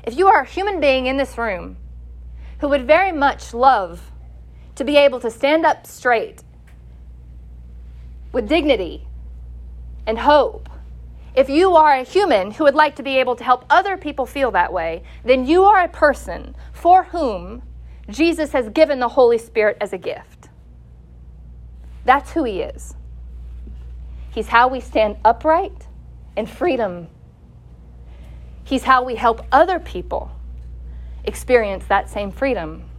If 0.03 0.17
you 0.17 0.27
are 0.27 0.41
a 0.41 0.45
human 0.45 0.79
being 0.79 1.05
in 1.05 1.17
this 1.17 1.37
room 1.37 1.77
who 2.59 2.69
would 2.69 2.87
very 2.87 3.11
much 3.11 3.53
love 3.53 4.11
to 4.75 4.83
be 4.83 4.97
able 4.97 5.19
to 5.19 5.29
stand 5.29 5.65
up 5.65 5.85
straight 5.85 6.43
with 8.31 8.47
dignity 8.47 9.07
and 10.05 10.19
hope. 10.19 10.69
If 11.35 11.49
you 11.49 11.75
are 11.75 11.95
a 11.95 12.03
human 12.03 12.51
who 12.51 12.63
would 12.63 12.75
like 12.75 12.95
to 12.97 13.03
be 13.03 13.17
able 13.17 13.35
to 13.35 13.43
help 13.43 13.65
other 13.69 13.97
people 13.97 14.25
feel 14.25 14.51
that 14.51 14.71
way, 14.71 15.03
then 15.23 15.45
you 15.45 15.63
are 15.63 15.83
a 15.83 15.89
person 15.89 16.55
for 16.71 17.05
whom 17.05 17.63
Jesus 18.09 18.51
has 18.51 18.69
given 18.69 18.99
the 18.99 19.09
Holy 19.09 19.37
Spirit 19.37 19.77
as 19.79 19.93
a 19.93 19.97
gift. 19.97 20.49
That's 22.05 22.31
who 22.31 22.43
He 22.43 22.61
is. 22.61 22.95
He's 24.31 24.47
how 24.47 24.67
we 24.67 24.79
stand 24.79 25.17
upright 25.23 25.87
in 26.35 26.45
freedom. 26.45 27.07
He's 28.63 28.83
how 28.83 29.03
we 29.03 29.15
help 29.15 29.45
other 29.51 29.79
people 29.79 30.31
experience 31.23 31.85
that 31.85 32.09
same 32.09 32.31
freedom. 32.31 32.89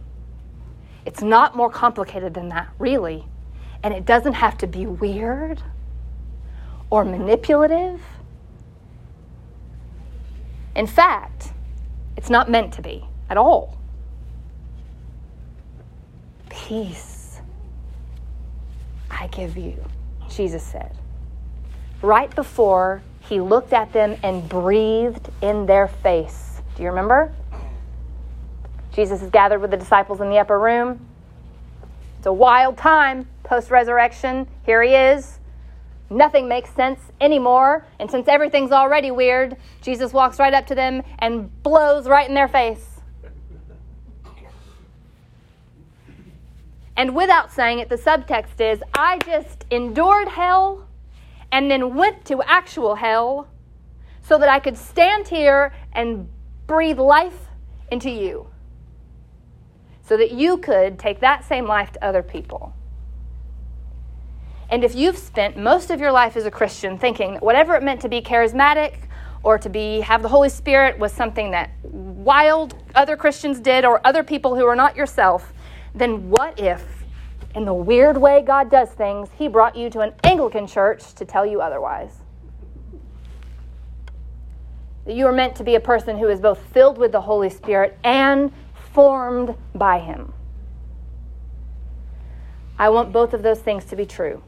It's 1.05 1.21
not 1.21 1.55
more 1.55 1.69
complicated 1.69 2.33
than 2.33 2.49
that, 2.49 2.69
really. 2.79 3.25
And 3.83 3.93
it 3.93 4.05
doesn't 4.05 4.33
have 4.33 4.57
to 4.59 4.67
be 4.67 4.87
weird 4.87 5.61
or 6.89 7.05
manipulative. 7.05 8.01
In 10.75 10.87
fact, 10.87 11.53
it's 12.17 12.29
not 12.29 12.49
meant 12.49 12.73
to 12.73 12.81
be 12.81 13.05
at 13.29 13.37
all. 13.37 13.77
Peace 16.49 17.41
I 19.11 19.27
give 19.27 19.57
you, 19.57 19.83
Jesus 20.29 20.63
said. 20.63 20.97
Right 22.01 22.33
before 22.35 23.01
he 23.21 23.39
looked 23.39 23.73
at 23.73 23.91
them 23.93 24.17
and 24.23 24.47
breathed 24.47 25.29
in 25.41 25.65
their 25.65 25.87
face. 25.87 26.61
Do 26.75 26.83
you 26.83 26.89
remember? 26.89 27.33
Jesus 28.95 29.21
is 29.21 29.29
gathered 29.29 29.59
with 29.59 29.71
the 29.71 29.77
disciples 29.77 30.21
in 30.21 30.29
the 30.29 30.37
upper 30.37 30.57
room. 30.57 31.05
It's 32.17 32.25
a 32.25 32.31
wild 32.33 32.77
time 32.77 33.27
post 33.43 33.69
resurrection. 33.69 34.47
Here 34.65 34.81
he 34.81 34.95
is. 34.95 35.39
Nothing 36.09 36.47
makes 36.47 36.69
sense 36.69 36.99
anymore. 37.19 37.85
And 37.99 38.09
since 38.09 38.29
everything's 38.29 38.71
already 38.71 39.11
weird, 39.11 39.57
Jesus 39.81 40.13
walks 40.13 40.39
right 40.39 40.53
up 40.53 40.65
to 40.67 40.75
them 40.75 41.03
and 41.19 41.51
blows 41.61 42.07
right 42.07 42.27
in 42.27 42.35
their 42.35 42.47
face. 42.47 43.01
And 46.95 47.13
without 47.13 47.51
saying 47.51 47.79
it, 47.79 47.89
the 47.89 47.97
subtext 47.97 48.61
is 48.61 48.81
I 48.93 49.17
just 49.19 49.65
endured 49.69 50.29
hell 50.29 50.87
and 51.51 51.69
then 51.69 51.95
went 51.95 52.23
to 52.25 52.41
actual 52.43 52.95
hell 52.95 53.49
so 54.21 54.37
that 54.37 54.47
I 54.47 54.59
could 54.59 54.77
stand 54.77 55.27
here 55.27 55.73
and 55.91 56.29
breathe 56.65 56.97
life 56.97 57.49
into 57.91 58.09
you 58.09 58.47
so 60.07 60.15
that 60.17 60.31
you 60.31 60.57
could 60.57 60.99
take 60.99 61.19
that 61.19 61.43
same 61.43 61.65
life 61.65 61.91
to 61.93 62.03
other 62.03 62.21
people. 62.21 62.73
And 64.69 64.83
if 64.83 64.95
you've 64.95 65.17
spent 65.17 65.57
most 65.57 65.89
of 65.91 65.99
your 65.99 66.11
life 66.11 66.35
as 66.35 66.45
a 66.45 66.51
Christian 66.51 66.97
thinking 66.97 67.33
that 67.33 67.43
whatever 67.43 67.75
it 67.75 67.83
meant 67.83 68.01
to 68.01 68.09
be 68.09 68.21
charismatic 68.21 68.97
or 69.43 69.57
to 69.59 69.69
be 69.69 70.01
have 70.01 70.23
the 70.23 70.27
Holy 70.27 70.49
Spirit 70.49 70.97
was 70.97 71.11
something 71.11 71.51
that 71.51 71.69
wild 71.83 72.75
other 72.95 73.15
Christians 73.15 73.59
did 73.59 73.85
or 73.85 74.05
other 74.05 74.23
people 74.23 74.55
who 74.55 74.65
are 74.65 74.75
not 74.75 74.95
yourself, 74.95 75.53
then 75.93 76.29
what 76.29 76.59
if 76.59 76.83
in 77.53 77.63
the 77.65 77.73
weird 77.73 78.17
way 78.17 78.41
God 78.41 78.69
does 78.69 78.89
things, 78.89 79.29
he 79.37 79.47
brought 79.47 79.75
you 79.75 79.89
to 79.91 79.99
an 80.01 80.13
Anglican 80.23 80.67
church 80.67 81.13
to 81.13 81.25
tell 81.25 81.45
you 81.45 81.61
otherwise? 81.61 82.17
That 85.05 85.15
you 85.15 85.27
are 85.27 85.31
meant 85.31 85.55
to 85.57 85.63
be 85.63 85.75
a 85.75 85.79
person 85.79 86.17
who 86.17 86.27
is 86.27 86.41
both 86.41 86.59
filled 86.73 86.97
with 86.97 87.11
the 87.11 87.21
Holy 87.21 87.49
Spirit 87.49 87.97
and 88.03 88.51
formed 88.95 89.53
by 89.75 89.99
Him. 89.99 90.31
I 92.79 92.87
want 92.87 93.11
both 93.11 93.33
of 93.33 93.43
those 93.43 93.59
things 93.59 93.83
to 93.85 93.95
be 93.97 94.05
true. 94.05 94.41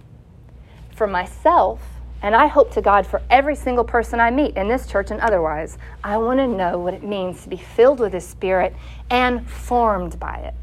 For 0.95 1.05
myself, 1.05 1.81
and 2.21 2.33
I 2.33 2.47
hope 2.47 2.71
to 2.71 2.81
God 2.81 3.05
for 3.05 3.21
every 3.29 3.57
single 3.57 3.83
person 3.83 4.21
I 4.21 4.31
meet 4.31 4.55
in 4.55 4.69
this 4.69 4.87
church 4.87 5.11
and 5.11 5.19
otherwise, 5.19 5.77
I 6.01 6.15
want 6.15 6.39
to 6.39 6.47
know 6.47 6.79
what 6.79 6.93
it 6.93 7.03
means 7.03 7.43
to 7.43 7.49
be 7.49 7.57
filled 7.57 7.99
with 7.99 8.13
His 8.13 8.25
Spirit 8.25 8.73
and 9.09 9.47
formed 9.49 10.17
by 10.17 10.37
it. 10.37 10.53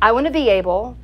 I 0.00 0.12
want 0.12 0.26
to 0.26 0.32
be 0.32 0.48
able 0.48 0.96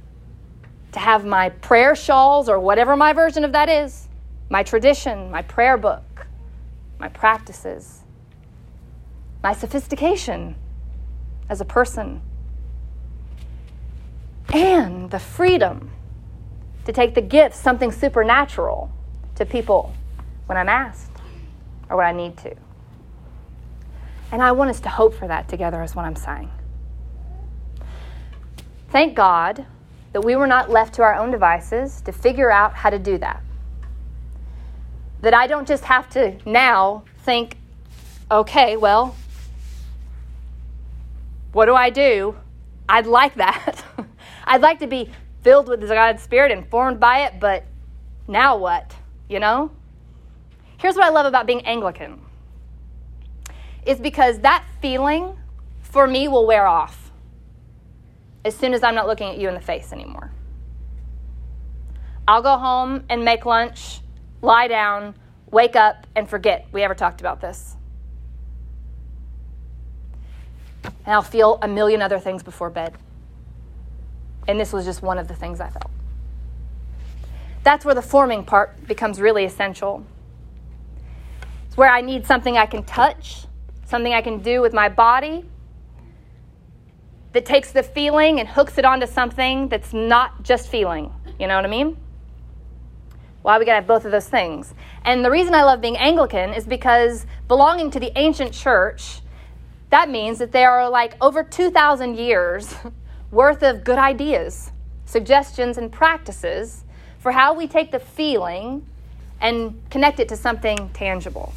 to 0.93 0.99
have 0.99 1.27
my 1.27 1.51
prayer 1.51 1.95
shawls 1.95 2.49
or 2.49 2.59
whatever 2.59 2.97
my 2.97 3.13
version 3.13 3.45
of 3.45 3.53
that 3.53 3.69
is, 3.69 4.09
my 4.49 4.63
tradition, 4.63 5.31
my 5.31 5.43
prayer 5.43 5.77
book, 5.77 6.27
my 6.99 7.09
practices, 7.09 8.01
my 9.43 9.53
sophistication 9.53 10.57
as 11.49 11.61
a 11.61 11.65
person, 11.65 12.21
and 14.53 15.11
the 15.11 15.19
freedom 15.19 15.91
to 16.85 16.93
take 16.93 17.15
the 17.15 17.21
gift, 17.21 17.55
something 17.55 17.91
supernatural, 17.91 18.91
to 19.35 19.45
people 19.45 19.93
when 20.47 20.57
I'm 20.57 20.69
asked 20.69 21.11
or 21.91 21.97
when 21.97 22.07
I 22.07 22.13
need 22.13 22.37
to. 22.39 22.55
And 24.33 24.43
I 24.43 24.53
want 24.53 24.71
us 24.71 24.81
to 24.81 24.89
hope 24.89 25.15
for 25.15 25.29
that 25.29 25.49
together, 25.49 25.83
is 25.83 25.95
what 25.95 26.05
I'm 26.05 26.17
saying. 26.17 26.51
Thank 28.89 29.15
God 29.15 29.67
that 30.13 30.23
we 30.23 30.37
were 30.37 30.47
not 30.47 30.71
left 30.71 30.95
to 30.95 31.03
our 31.03 31.15
own 31.15 31.31
devices 31.31 32.01
to 32.03 32.13
figure 32.13 32.51
out 32.51 32.75
how 32.75 32.91
to 32.91 32.99
do 32.99 33.19
that. 33.19 33.43
That 35.21 35.35
I 35.35 35.47
don't 35.47 35.67
just 35.67 35.85
have 35.85 36.09
to 36.11 36.37
now 36.49 37.05
think, 37.19 37.59
okay, 38.31 38.77
well, 38.77 39.15
what 41.57 41.65
do 41.65 41.75
I 41.75 41.89
do? 41.89 42.37
I'd 42.87 43.07
like 43.07 43.37
that. 43.37 43.83
I'd 44.45 44.61
like 44.61 44.81
to 44.81 44.87
be 44.87 45.11
filled 45.43 45.69
with 45.69 45.81
the 45.81 45.87
God's 45.87 46.23
Spirit 46.23 46.53
and 46.53 46.69
formed 46.69 47.01
by 47.01 47.21
it, 47.25 47.41
but 47.41 47.65
now 48.29 48.59
what? 48.59 48.95
You 49.27 49.41
know? 49.41 49.71
Here's 50.77 50.97
what 50.97 51.05
I 51.05 51.09
love 51.09 51.25
about 51.25 51.47
being 51.47 51.65
Anglican 51.65 52.21
is 53.87 53.99
because 53.99 54.41
that 54.41 54.67
feeling 54.83 55.35
for 55.81 56.07
me 56.07 56.29
will 56.29 56.47
wear 56.47 56.67
off 56.67 57.11
as 58.45 58.55
soon 58.55 58.75
as 58.75 58.83
I'm 58.83 58.95
not 58.95 59.07
looking 59.07 59.31
at 59.31 59.39
you 59.39 59.49
in 59.49 59.55
the 59.55 59.61
face 59.61 59.95
anymore. 59.95 60.31
I'll 62.29 62.43
go 62.43 62.59
home 62.59 63.05
and 63.09 63.25
make 63.25 63.47
lunch, 63.47 64.03
lie 64.43 64.69
down, 64.69 65.15
wake 65.51 65.75
up, 65.75 66.07
and 66.15 66.29
forget 66.29 66.67
we 66.71 66.83
ever 66.83 66.95
talked 66.95 67.23
about 67.23 67.41
this. 67.41 67.76
And 71.07 71.15
I'll 71.15 71.23
feel 71.23 71.59
a 71.63 71.69
million 71.69 72.03
other 72.03 72.19
things 72.19 72.43
before 72.43 72.69
bed. 72.69 72.95
And 74.49 74.61
this 74.61 74.73
was 74.73 74.85
just 74.85 75.03
one 75.03 75.19
of 75.19 75.29
the 75.29 75.35
things 75.35 75.61
I 75.61 75.71
felt. 75.71 75.91
That's 77.63 77.85
where 77.85 77.95
the 77.95 78.03
forming 78.03 78.45
part 78.45 78.87
becomes 78.87 79.21
really 79.21 79.45
essential. 79.45 80.05
It's 81.67 81.77
where 81.77 81.89
I 81.89 82.01
need 82.01 82.27
something 82.27 82.57
I 82.57 82.67
can 82.67 82.85
touch, 82.85 83.47
something 83.87 84.13
I 84.13 84.21
can 84.21 84.39
do 84.41 84.61
with 84.61 84.73
my 84.73 84.89
body 84.89 85.45
that 87.33 87.45
takes 87.45 87.71
the 87.73 87.83
feeling 87.83 88.41
and 88.41 88.49
hooks 88.49 88.79
it 88.79 88.85
onto 88.85 89.07
something 89.07 89.69
that's 89.69 89.93
not 89.93 90.43
just 90.43 90.69
feeling. 90.69 91.13
You 91.39 91.47
know 91.47 91.57
what 91.57 91.65
I 91.65 91.69
mean? 91.69 91.97
Why 93.43 93.59
we 93.59 93.65
gotta 93.65 93.77
have 93.77 93.87
both 93.87 94.05
of 94.05 94.11
those 94.11 94.29
things. 94.29 94.75
And 95.05 95.25
the 95.25 95.31
reason 95.31 95.55
I 95.55 95.63
love 95.63 95.81
being 95.81 95.97
Anglican 95.97 96.55
is 96.55 96.67
because 96.67 97.27
belonging 97.47 97.91
to 97.91 98.01
the 98.01 98.11
ancient 98.19 98.53
church, 98.53 99.21
that 99.91 100.11
means 100.11 100.39
that 100.39 100.53
there 100.53 100.71
are 100.71 100.89
like 100.91 101.15
over 101.21 101.43
2,000 101.43 102.17
years 102.17 102.75
worth 103.31 103.63
of 103.63 103.85
good 103.85 103.99
ideas, 103.99 104.73
suggestions, 105.05 105.79
and 105.79 105.93
practices 105.93 106.85
for 107.19 107.33
how 107.33 107.55
we 107.55 107.67
take 107.67 107.91
the 107.91 107.99
feeling 107.99 108.87
and 109.41 109.81
connect 109.91 110.21
it 110.21 110.29
to 110.29 110.37
something 110.37 110.91
tangible, 110.91 111.53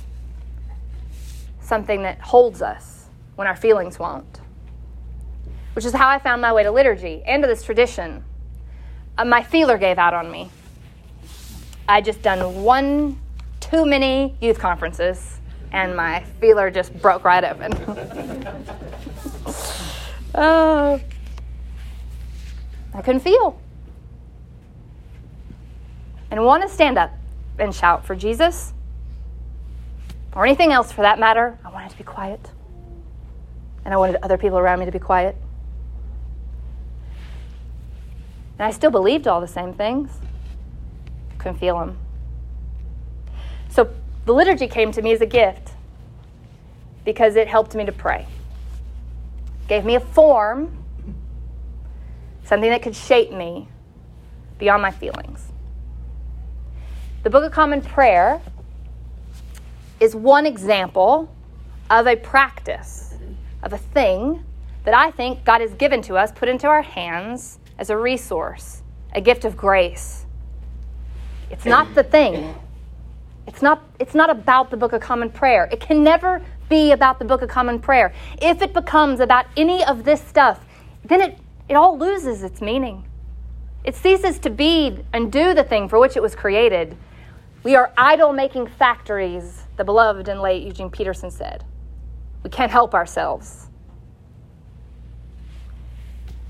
something 1.62 2.04
that 2.04 2.20
holds 2.22 2.62
us 2.62 3.06
when 3.36 3.48
our 3.48 3.56
feelings 3.56 3.98
won't. 3.98 4.42
Which 5.74 5.86
is 5.86 5.94
how 5.94 6.10
I 6.10 6.20
found 6.20 6.42
my 6.42 6.52
way 6.52 6.64
to 6.64 6.72
liturgy 6.72 7.24
and 7.26 7.42
to 7.44 7.48
this 7.48 7.64
tradition. 7.64 8.24
Uh, 9.18 9.26
my 9.26 9.44
feeler 9.44 9.78
gave 9.78 9.98
out 9.98 10.14
on 10.14 10.30
me. 10.30 10.50
I 11.88 12.02
just 12.02 12.22
done 12.22 12.64
one 12.64 13.20
too 13.60 13.86
many 13.86 14.36
youth 14.42 14.60
conferences, 14.60 15.38
and 15.72 15.96
my 15.96 16.24
feeler 16.40 16.72
just 16.72 16.94
broke 17.02 17.24
right 17.24 17.44
open. 17.44 17.74
oh, 20.36 21.00
I 22.94 23.02
couldn't 23.02 23.22
feel. 23.22 23.60
And 26.32 26.44
want 26.44 26.64
to 26.64 26.70
stand 26.70 26.98
up 26.98 27.12
and 27.58 27.74
shout 27.74 28.06
for 28.06 28.16
Jesus, 28.16 28.74
or 30.36 30.46
anything 30.46 30.72
else 30.72 30.92
for 30.92 31.02
that 31.02 31.20
matter. 31.20 31.58
I 31.66 31.70
wanted 31.70 31.92
to 31.92 31.98
be 31.98 32.04
quiet. 32.04 32.52
And 33.86 33.94
I 33.94 33.98
wanted 33.98 34.18
other 34.22 34.38
people 34.38 34.58
around 34.58 34.80
me 34.80 34.86
to 34.86 34.92
be 34.92 35.00
quiet. 35.00 35.36
And 38.58 38.68
I 38.68 38.72
still 38.72 38.92
believed 38.92 39.28
all 39.28 39.40
the 39.40 39.48
same 39.48 39.74
things 39.74 40.12
Couldn't 41.38 41.58
feel 41.58 41.80
them. 41.80 41.98
So 43.70 43.90
the 44.26 44.34
liturgy 44.34 44.68
came 44.68 44.92
to 44.92 45.02
me 45.02 45.12
as 45.12 45.22
a 45.22 45.26
gift 45.26 45.72
because 47.06 47.36
it 47.36 47.48
helped 47.48 47.76
me 47.76 47.86
to 47.86 47.92
pray. 47.92 48.28
Gave 49.68 49.86
me 49.86 49.96
a 49.96 50.00
form, 50.00 50.84
something 52.44 52.70
that 52.70 52.82
could 52.82 52.96
shape 52.96 53.32
me 53.32 53.68
beyond 54.58 54.82
my 54.82 54.92
feelings. 54.92 55.52
The 57.24 57.30
Book 57.30 57.44
of 57.44 57.52
Common 57.52 57.82
Prayer 57.82 58.42
is 60.00 60.16
one 60.16 60.46
example 60.46 61.34
of 61.90 62.08
a 62.08 62.16
practice, 62.16 63.16
of 63.64 63.74
a 63.74 63.78
thing 63.78 64.44
that 64.86 64.94
I 64.94 65.12
think 65.12 65.44
God 65.44 65.62
has 65.62 65.74
given 65.74 66.02
to 66.04 66.16
us, 66.16 66.32
put 66.32 66.48
into 66.48 66.68
our 66.68 66.82
hands 66.82 67.60
as 67.78 67.90
a 67.90 67.98
resource, 67.98 68.82
a 69.14 69.22
gift 69.22 69.44
of 69.46 69.58
grace 69.58 70.26
it's 71.50 71.66
not 71.66 71.94
the 71.96 72.04
thing. 72.04 72.56
It's 73.50 73.63
not, 73.63 73.82
it's 74.00 74.13
not 74.13 74.29
about 74.29 74.70
the 74.70 74.77
Book 74.77 74.94
of 74.94 75.01
Common 75.01 75.32
Prayer. 75.32 75.68
It 75.72 75.79
can 75.79 76.03
never 76.03 76.39
be 76.69 76.91
about 76.91 77.17
the 77.17 77.26
Book 77.26 77.41
of 77.41 77.50
Common 77.50 77.80
Prayer. 77.80 78.13
If 78.39 78.62
it 78.62 78.76
becomes 78.76 79.19
about 79.19 79.47
any 79.58 79.84
of 79.84 80.04
this 80.04 80.21
stuff, 80.21 80.63
then 81.04 81.19
it, 81.19 81.39
it 81.67 81.74
all 81.74 81.97
loses 81.97 82.43
its 82.43 82.62
meaning. 82.62 83.08
It 83.84 83.95
ceases 83.95 84.38
to 84.39 84.52
be 84.52 85.00
and 85.13 85.32
do 85.32 85.56
the 85.56 85.63
thing 85.63 85.89
for 85.89 85.97
which 85.97 86.15
it 86.15 86.21
was 86.21 86.36
created. 86.36 86.95
We 87.63 87.76
are 87.76 87.91
idol 87.97 88.34
making 88.34 88.67
factories, 88.67 89.63
the 89.78 89.84
beloved 89.84 90.28
and 90.28 90.41
late 90.41 90.62
Eugene 90.62 90.91
Peterson 90.91 91.32
said. 91.32 91.65
We 92.43 92.52
can't 92.52 92.71
help 92.71 92.93
ourselves. 92.93 93.67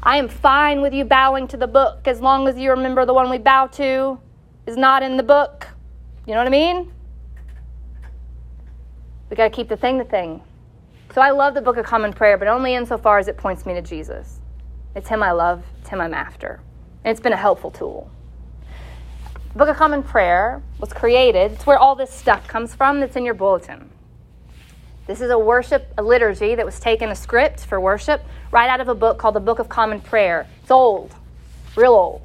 I 0.04 0.18
am 0.18 0.28
fine 0.28 0.82
with 0.82 0.94
you 0.94 1.06
bowing 1.06 1.48
to 1.48 1.56
the 1.56 1.68
book 1.68 2.10
as 2.10 2.20
long 2.20 2.50
as 2.50 2.58
you 2.58 2.72
remember 2.72 3.06
the 3.06 3.14
one 3.14 3.30
we 3.30 3.38
bow 3.38 3.68
to 3.68 4.20
is 4.68 4.76
not 4.76 5.02
in 5.02 5.16
the 5.16 5.24
book. 5.24 5.70
You 6.26 6.34
know 6.34 6.40
what 6.40 6.48
I 6.48 6.52
mean? 6.52 6.92
We 9.30 9.36
got 9.36 9.46
to 9.46 9.50
keep 9.50 9.70
the 9.70 9.78
thing 9.78 9.98
the 9.98 10.04
thing. 10.04 10.42
So 11.14 11.22
I 11.22 11.32
love 11.32 11.54
the 11.54 11.62
Book 11.62 11.78
of 11.78 11.86
Common 11.86 12.14
Prayer, 12.14 12.38
but 12.38 12.48
only 12.48 12.76
insofar 12.76 13.18
as 13.20 13.28
it 13.28 13.38
points 13.38 13.66
me 13.66 13.74
to 13.74 13.82
Jesus. 13.82 14.40
It's 14.96 15.10
Him 15.10 15.24
I 15.24 15.32
love, 15.32 15.64
it's 15.80 15.90
Him 15.90 16.02
I'm 16.02 16.14
after. 16.14 16.60
And 17.04 17.12
it's 17.12 17.20
been 17.20 17.34
a 17.34 17.38
helpful 17.38 17.72
tool. 17.72 18.12
The 19.54 19.58
Book 19.58 19.70
of 19.70 19.78
Common 19.78 20.04
Prayer 20.04 20.62
was 20.80 20.94
created, 20.94 21.54
it's 21.54 21.66
where 21.66 21.78
all 21.78 21.96
this 21.96 22.12
stuff 22.12 22.48
comes 22.48 22.76
from 22.76 23.00
that's 23.00 23.16
in 23.16 23.26
your 23.26 23.34
bulletin. 23.34 23.90
This 25.08 25.22
is 25.22 25.32
a 25.32 25.40
worship, 25.40 25.92
a 25.98 26.04
liturgy 26.04 26.54
that 26.54 26.66
was 26.66 26.80
taken, 26.80 27.10
a 27.10 27.16
script 27.16 27.62
for 27.62 27.80
worship, 27.80 28.24
right 28.52 28.70
out 28.70 28.80
of 28.80 28.90
a 28.90 28.96
book 28.96 29.18
called 29.18 29.34
the 29.34 29.40
Book 29.40 29.58
of 29.58 29.68
Common 29.68 30.02
Prayer. 30.02 30.46
It's 30.62 30.70
old, 30.70 31.16
real 31.76 31.94
old, 31.94 32.22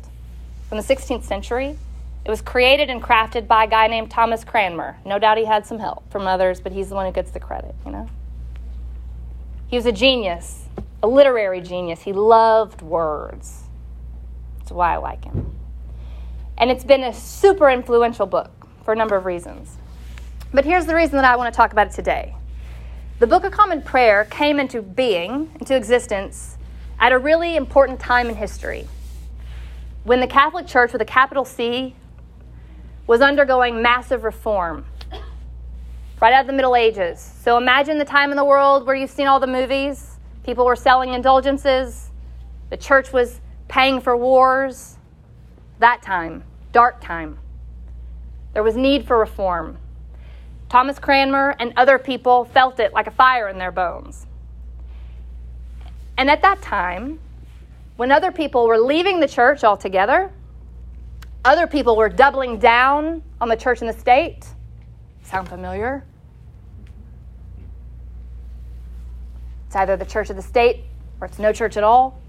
from 0.68 0.76
the 0.76 0.84
16th 0.84 1.24
century. 1.24 1.78
It 2.24 2.30
was 2.30 2.40
created 2.40 2.88
and 2.88 3.02
crafted 3.02 3.46
by 3.46 3.64
a 3.64 3.66
guy 3.68 3.86
named 3.86 4.10
Thomas 4.10 4.44
Cranmer. 4.44 4.96
No 5.04 5.18
doubt 5.18 5.36
he 5.36 5.44
had 5.44 5.66
some 5.66 5.78
help 5.78 6.10
from 6.10 6.26
others, 6.26 6.58
but 6.58 6.72
he's 6.72 6.88
the 6.88 6.94
one 6.94 7.04
who 7.04 7.12
gets 7.12 7.30
the 7.30 7.40
credit, 7.40 7.74
you 7.84 7.92
know? 7.92 8.08
He 9.66 9.76
was 9.76 9.84
a 9.84 9.92
genius, 9.92 10.64
a 11.02 11.06
literary 11.06 11.60
genius. 11.60 12.00
He 12.00 12.14
loved 12.14 12.80
words. 12.80 13.64
That's 14.58 14.72
why 14.72 14.94
I 14.94 14.96
like 14.96 15.24
him. 15.24 15.54
And 16.56 16.70
it's 16.70 16.84
been 16.84 17.02
a 17.02 17.12
super 17.12 17.68
influential 17.68 18.26
book 18.26 18.50
for 18.84 18.94
a 18.94 18.96
number 18.96 19.16
of 19.16 19.26
reasons. 19.26 19.76
But 20.52 20.64
here's 20.64 20.86
the 20.86 20.94
reason 20.94 21.16
that 21.16 21.24
I 21.24 21.36
want 21.36 21.52
to 21.52 21.56
talk 21.56 21.72
about 21.72 21.88
it 21.88 21.92
today. 21.92 22.34
The 23.18 23.26
Book 23.26 23.44
of 23.44 23.52
Common 23.52 23.82
Prayer 23.82 24.24
came 24.24 24.58
into 24.58 24.80
being, 24.80 25.50
into 25.60 25.76
existence, 25.76 26.56
at 26.98 27.12
a 27.12 27.18
really 27.18 27.56
important 27.56 28.00
time 28.00 28.28
in 28.28 28.36
history. 28.36 28.88
When 30.04 30.20
the 30.20 30.26
Catholic 30.26 30.66
Church, 30.66 30.92
with 30.92 31.02
a 31.02 31.06
capital 31.06 31.44
C, 31.44 31.94
was 33.06 33.20
undergoing 33.20 33.82
massive 33.82 34.24
reform 34.24 34.84
right 36.20 36.32
out 36.32 36.42
of 36.42 36.46
the 36.46 36.52
Middle 36.52 36.74
Ages. 36.74 37.20
So 37.20 37.58
imagine 37.58 37.98
the 37.98 38.04
time 38.04 38.30
in 38.30 38.36
the 38.36 38.44
world 38.44 38.86
where 38.86 38.96
you've 38.96 39.10
seen 39.10 39.26
all 39.26 39.40
the 39.40 39.46
movies. 39.46 40.16
People 40.42 40.64
were 40.64 40.76
selling 40.76 41.12
indulgences. 41.12 42.10
The 42.70 42.76
church 42.76 43.12
was 43.12 43.40
paying 43.68 44.00
for 44.00 44.16
wars. 44.16 44.96
That 45.80 46.02
time, 46.02 46.44
dark 46.72 47.00
time. 47.00 47.38
There 48.54 48.62
was 48.62 48.76
need 48.76 49.06
for 49.06 49.18
reform. 49.18 49.78
Thomas 50.68 50.98
Cranmer 50.98 51.54
and 51.60 51.72
other 51.76 51.98
people 51.98 52.44
felt 52.46 52.80
it 52.80 52.92
like 52.92 53.06
a 53.06 53.10
fire 53.10 53.48
in 53.48 53.58
their 53.58 53.72
bones. 53.72 54.26
And 56.16 56.30
at 56.30 56.42
that 56.42 56.62
time, 56.62 57.20
when 57.96 58.10
other 58.10 58.32
people 58.32 58.66
were 58.66 58.78
leaving 58.78 59.20
the 59.20 59.28
church 59.28 59.62
altogether, 59.62 60.32
other 61.44 61.66
people 61.66 61.96
were 61.96 62.08
doubling 62.08 62.58
down 62.58 63.22
on 63.40 63.48
the 63.48 63.56
church 63.56 63.80
and 63.80 63.88
the 63.88 63.98
state. 63.98 64.46
Sound 65.22 65.48
familiar? 65.48 66.04
It's 69.66 69.76
either 69.76 69.96
the 69.96 70.06
church 70.06 70.30
or 70.30 70.34
the 70.34 70.42
state, 70.42 70.84
or 71.20 71.26
it's 71.26 71.38
no 71.38 71.52
church 71.52 71.76
at 71.76 71.84
all. 71.84 72.20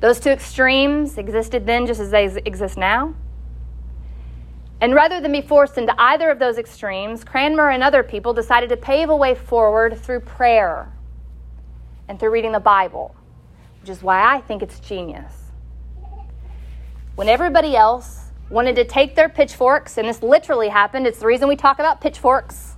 Those 0.00 0.18
two 0.18 0.30
extremes 0.30 1.18
existed 1.18 1.66
then 1.66 1.86
just 1.86 2.00
as 2.00 2.10
they 2.10 2.24
exist 2.44 2.76
now. 2.76 3.14
And 4.80 4.94
rather 4.94 5.20
than 5.20 5.32
be 5.32 5.42
forced 5.42 5.76
into 5.76 5.94
either 5.98 6.30
of 6.30 6.38
those 6.38 6.56
extremes, 6.56 7.22
Cranmer 7.22 7.68
and 7.68 7.82
other 7.82 8.02
people 8.02 8.32
decided 8.32 8.70
to 8.70 8.78
pave 8.78 9.10
a 9.10 9.16
way 9.16 9.34
forward 9.34 9.98
through 9.98 10.20
prayer 10.20 10.90
and 12.08 12.18
through 12.18 12.30
reading 12.30 12.52
the 12.52 12.60
Bible, 12.60 13.14
which 13.82 13.90
is 13.90 14.02
why 14.02 14.34
I 14.34 14.40
think 14.40 14.62
it's 14.62 14.80
genius 14.80 15.39
when 17.20 17.28
everybody 17.28 17.76
else 17.76 18.30
wanted 18.48 18.74
to 18.74 18.82
take 18.82 19.14
their 19.14 19.28
pitchforks, 19.28 19.98
and 19.98 20.08
this 20.08 20.22
literally 20.22 20.70
happened, 20.70 21.06
it's 21.06 21.18
the 21.18 21.26
reason 21.26 21.48
we 21.48 21.54
talk 21.54 21.78
about 21.78 22.00
pitchforks, 22.00 22.76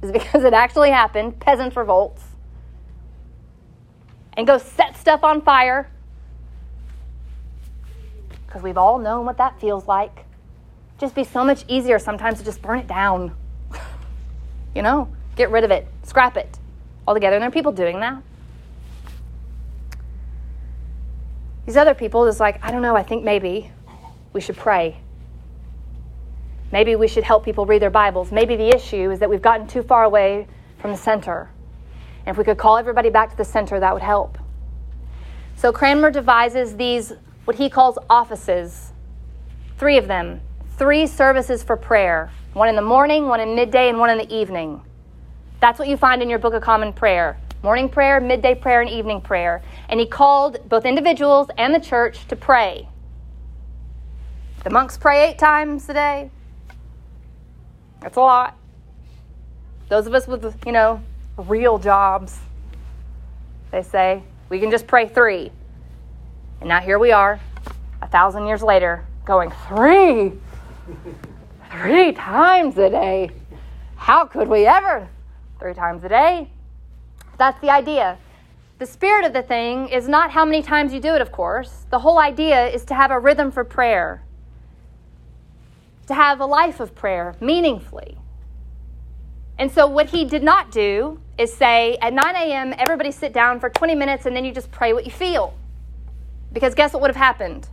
is 0.00 0.10
because 0.10 0.42
it 0.42 0.54
actually 0.54 0.88
happened, 0.88 1.38
peasants' 1.38 1.76
revolts, 1.76 2.22
and 4.38 4.46
go 4.46 4.56
set 4.56 4.96
stuff 4.96 5.22
on 5.22 5.42
fire. 5.42 5.90
Because 8.46 8.62
we've 8.62 8.78
all 8.78 8.98
known 8.98 9.26
what 9.26 9.36
that 9.36 9.60
feels 9.60 9.86
like. 9.86 10.24
Just 10.96 11.14
be 11.14 11.22
so 11.22 11.44
much 11.44 11.66
easier 11.68 11.98
sometimes 11.98 12.38
to 12.38 12.46
just 12.46 12.62
burn 12.62 12.78
it 12.78 12.86
down. 12.86 13.36
you 14.74 14.80
know, 14.80 15.14
get 15.36 15.50
rid 15.50 15.62
of 15.62 15.70
it, 15.70 15.86
scrap 16.04 16.38
it 16.38 16.58
altogether. 17.06 17.36
And 17.36 17.42
there 17.42 17.50
are 17.50 17.52
people 17.52 17.72
doing 17.72 18.00
that. 18.00 18.22
These 21.68 21.76
other 21.76 21.92
people 21.92 22.24
is 22.24 22.40
like, 22.40 22.64
I 22.64 22.70
don't 22.70 22.80
know, 22.80 22.96
I 22.96 23.02
think 23.02 23.24
maybe 23.24 23.70
we 24.32 24.40
should 24.40 24.56
pray. 24.56 25.02
Maybe 26.72 26.96
we 26.96 27.06
should 27.06 27.24
help 27.24 27.44
people 27.44 27.66
read 27.66 27.82
their 27.82 27.90
Bibles. 27.90 28.32
Maybe 28.32 28.56
the 28.56 28.74
issue 28.74 29.10
is 29.10 29.18
that 29.18 29.28
we've 29.28 29.42
gotten 29.42 29.66
too 29.66 29.82
far 29.82 30.04
away 30.04 30.46
from 30.78 30.92
the 30.92 30.96
center. 30.96 31.50
And 32.24 32.28
if 32.32 32.38
we 32.38 32.44
could 32.44 32.56
call 32.56 32.78
everybody 32.78 33.10
back 33.10 33.28
to 33.32 33.36
the 33.36 33.44
center, 33.44 33.78
that 33.80 33.92
would 33.92 34.02
help. 34.02 34.38
So 35.56 35.70
Cranmer 35.70 36.10
devises 36.10 36.74
these, 36.74 37.12
what 37.44 37.56
he 37.58 37.68
calls 37.68 37.98
offices, 38.08 38.94
three 39.76 39.98
of 39.98 40.08
them, 40.08 40.40
three 40.78 41.06
services 41.06 41.62
for 41.62 41.76
prayer 41.76 42.30
one 42.54 42.70
in 42.70 42.76
the 42.76 42.82
morning, 42.82 43.26
one 43.26 43.40
in 43.40 43.54
midday, 43.54 43.90
and 43.90 43.98
one 43.98 44.08
in 44.08 44.16
the 44.16 44.34
evening. 44.34 44.80
That's 45.60 45.78
what 45.78 45.86
you 45.86 45.98
find 45.98 46.22
in 46.22 46.30
your 46.30 46.38
Book 46.38 46.54
of 46.54 46.62
Common 46.62 46.94
Prayer 46.94 47.38
morning 47.62 47.88
prayer, 47.88 48.20
midday 48.20 48.54
prayer, 48.54 48.80
and 48.80 48.90
evening 48.90 49.20
prayer. 49.20 49.62
And 49.88 49.98
he 49.98 50.06
called 50.06 50.68
both 50.68 50.84
individuals 50.84 51.48
and 51.58 51.74
the 51.74 51.80
church 51.80 52.26
to 52.28 52.36
pray. 52.36 52.88
The 54.64 54.70
monks 54.70 54.96
pray 54.96 55.30
eight 55.30 55.38
times 55.38 55.88
a 55.88 55.94
day. 55.94 56.30
That's 58.00 58.16
a 58.16 58.20
lot. 58.20 58.56
Those 59.88 60.06
of 60.06 60.14
us 60.14 60.26
with, 60.26 60.54
you 60.66 60.72
know, 60.72 61.02
real 61.36 61.78
jobs, 61.78 62.38
they 63.70 63.82
say, 63.82 64.22
we 64.48 64.60
can 64.60 64.70
just 64.70 64.86
pray 64.86 65.08
three. 65.08 65.50
And 66.60 66.68
now 66.68 66.80
here 66.80 66.98
we 66.98 67.12
are, 67.12 67.40
a 68.02 68.08
thousand 68.08 68.46
years 68.46 68.62
later, 68.62 69.04
going, 69.24 69.52
three? 69.68 70.32
three 71.70 72.12
times 72.12 72.78
a 72.78 72.90
day? 72.90 73.30
How 73.96 74.24
could 74.24 74.48
we 74.48 74.66
ever? 74.66 75.08
Three 75.58 75.74
times 75.74 76.04
a 76.04 76.08
day? 76.08 76.50
That's 77.38 77.60
the 77.60 77.70
idea. 77.70 78.18
The 78.78 78.86
spirit 78.86 79.24
of 79.24 79.32
the 79.32 79.42
thing 79.42 79.88
is 79.88 80.08
not 80.08 80.32
how 80.32 80.44
many 80.44 80.62
times 80.62 80.92
you 80.92 81.00
do 81.00 81.14
it, 81.14 81.22
of 81.22 81.32
course. 81.32 81.86
The 81.90 82.00
whole 82.00 82.18
idea 82.18 82.68
is 82.68 82.84
to 82.86 82.94
have 82.94 83.10
a 83.10 83.18
rhythm 83.18 83.50
for 83.50 83.64
prayer, 83.64 84.22
to 86.06 86.14
have 86.14 86.40
a 86.40 86.46
life 86.46 86.80
of 86.80 86.94
prayer 86.94 87.34
meaningfully. 87.40 88.18
And 89.58 89.72
so, 89.72 89.88
what 89.88 90.10
he 90.10 90.24
did 90.24 90.44
not 90.44 90.70
do 90.70 91.20
is 91.36 91.52
say, 91.52 91.96
at 92.00 92.12
9 92.12 92.36
a.m., 92.36 92.74
everybody 92.78 93.10
sit 93.10 93.32
down 93.32 93.58
for 93.58 93.68
20 93.68 93.96
minutes 93.96 94.26
and 94.26 94.36
then 94.36 94.44
you 94.44 94.52
just 94.52 94.70
pray 94.70 94.92
what 94.92 95.04
you 95.04 95.10
feel. 95.10 95.54
Because 96.52 96.74
guess 96.74 96.92
what 96.92 97.02
would 97.02 97.08
have 97.08 97.16
happened? 97.16 97.68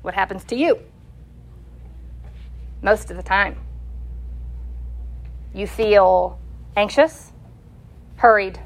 What 0.00 0.14
happens 0.14 0.44
to 0.44 0.56
you? 0.56 0.78
Most 2.80 3.10
of 3.10 3.18
the 3.18 3.22
time. 3.22 3.58
You 5.52 5.66
feel 5.66 6.38
anxious, 6.76 7.32
hurried, 8.20 8.60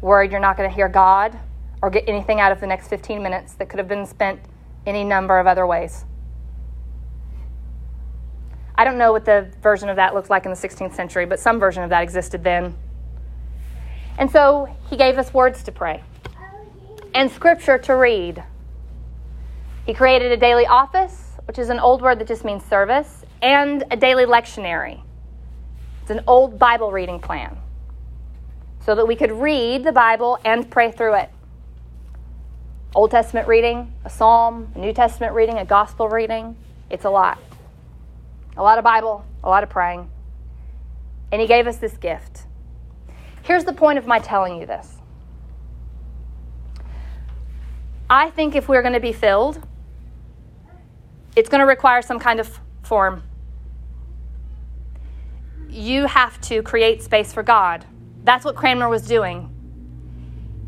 worried 0.00 0.30
you're 0.30 0.40
not 0.40 0.56
going 0.56 0.66
to 0.66 0.74
hear 0.74 0.88
God 0.88 1.38
or 1.82 1.90
get 1.90 2.04
anything 2.08 2.40
out 2.40 2.50
of 2.50 2.58
the 2.58 2.66
next 2.66 2.88
15 2.88 3.22
minutes 3.22 3.52
that 3.52 3.68
could 3.68 3.78
have 3.78 3.86
been 3.86 4.06
spent 4.06 4.40
any 4.86 5.04
number 5.04 5.38
of 5.38 5.46
other 5.46 5.66
ways. 5.66 6.06
I 8.74 8.84
don't 8.84 8.96
know 8.96 9.12
what 9.12 9.26
the 9.26 9.52
version 9.62 9.90
of 9.90 9.96
that 9.96 10.14
looked 10.14 10.30
like 10.30 10.46
in 10.46 10.50
the 10.50 10.56
16th 10.56 10.94
century, 10.94 11.26
but 11.26 11.38
some 11.38 11.60
version 11.60 11.82
of 11.82 11.90
that 11.90 12.02
existed 12.02 12.42
then. 12.42 12.74
And 14.16 14.30
so 14.30 14.74
he 14.88 14.96
gave 14.96 15.18
us 15.18 15.34
words 15.34 15.62
to 15.64 15.72
pray 15.72 16.02
and 17.14 17.30
scripture 17.30 17.76
to 17.76 17.94
read. 17.94 18.42
He 19.84 19.92
created 19.92 20.32
a 20.32 20.36
daily 20.38 20.66
office, 20.66 21.32
which 21.44 21.58
is 21.58 21.68
an 21.68 21.78
old 21.78 22.00
word 22.00 22.20
that 22.20 22.28
just 22.28 22.42
means 22.42 22.64
service, 22.64 23.26
and 23.42 23.84
a 23.90 23.98
daily 23.98 24.24
lectionary. 24.24 25.02
It's 26.00 26.10
an 26.10 26.22
old 26.26 26.58
Bible 26.58 26.90
reading 26.90 27.20
plan 27.20 27.58
so 28.88 28.94
that 28.94 29.06
we 29.06 29.14
could 29.14 29.32
read 29.32 29.84
the 29.84 29.92
Bible 29.92 30.38
and 30.46 30.70
pray 30.70 30.90
through 30.90 31.12
it. 31.12 31.28
Old 32.94 33.10
Testament 33.10 33.46
reading, 33.46 33.92
a 34.06 34.08
psalm, 34.08 34.72
a 34.74 34.78
New 34.78 34.94
Testament 34.94 35.34
reading, 35.34 35.58
a 35.58 35.64
gospel 35.66 36.08
reading. 36.08 36.56
It's 36.88 37.04
a 37.04 37.10
lot. 37.10 37.38
A 38.56 38.62
lot 38.62 38.78
of 38.78 38.84
Bible, 38.84 39.26
a 39.44 39.48
lot 39.50 39.62
of 39.62 39.68
praying. 39.68 40.08
And 41.30 41.38
He 41.38 41.46
gave 41.46 41.66
us 41.66 41.76
this 41.76 41.98
gift. 41.98 42.44
Here's 43.42 43.64
the 43.64 43.74
point 43.74 43.98
of 43.98 44.06
my 44.06 44.20
telling 44.20 44.58
you 44.58 44.64
this 44.64 44.96
I 48.08 48.30
think 48.30 48.56
if 48.56 48.70
we're 48.70 48.80
going 48.80 48.94
to 48.94 49.00
be 49.00 49.12
filled, 49.12 49.62
it's 51.36 51.50
going 51.50 51.60
to 51.60 51.66
require 51.66 52.00
some 52.00 52.18
kind 52.18 52.40
of 52.40 52.58
form. 52.84 53.22
You 55.68 56.06
have 56.06 56.40
to 56.40 56.62
create 56.62 57.02
space 57.02 57.34
for 57.34 57.42
God. 57.42 57.84
That's 58.28 58.44
what 58.44 58.56
Cranmer 58.56 58.90
was 58.90 59.06
doing. 59.06 59.48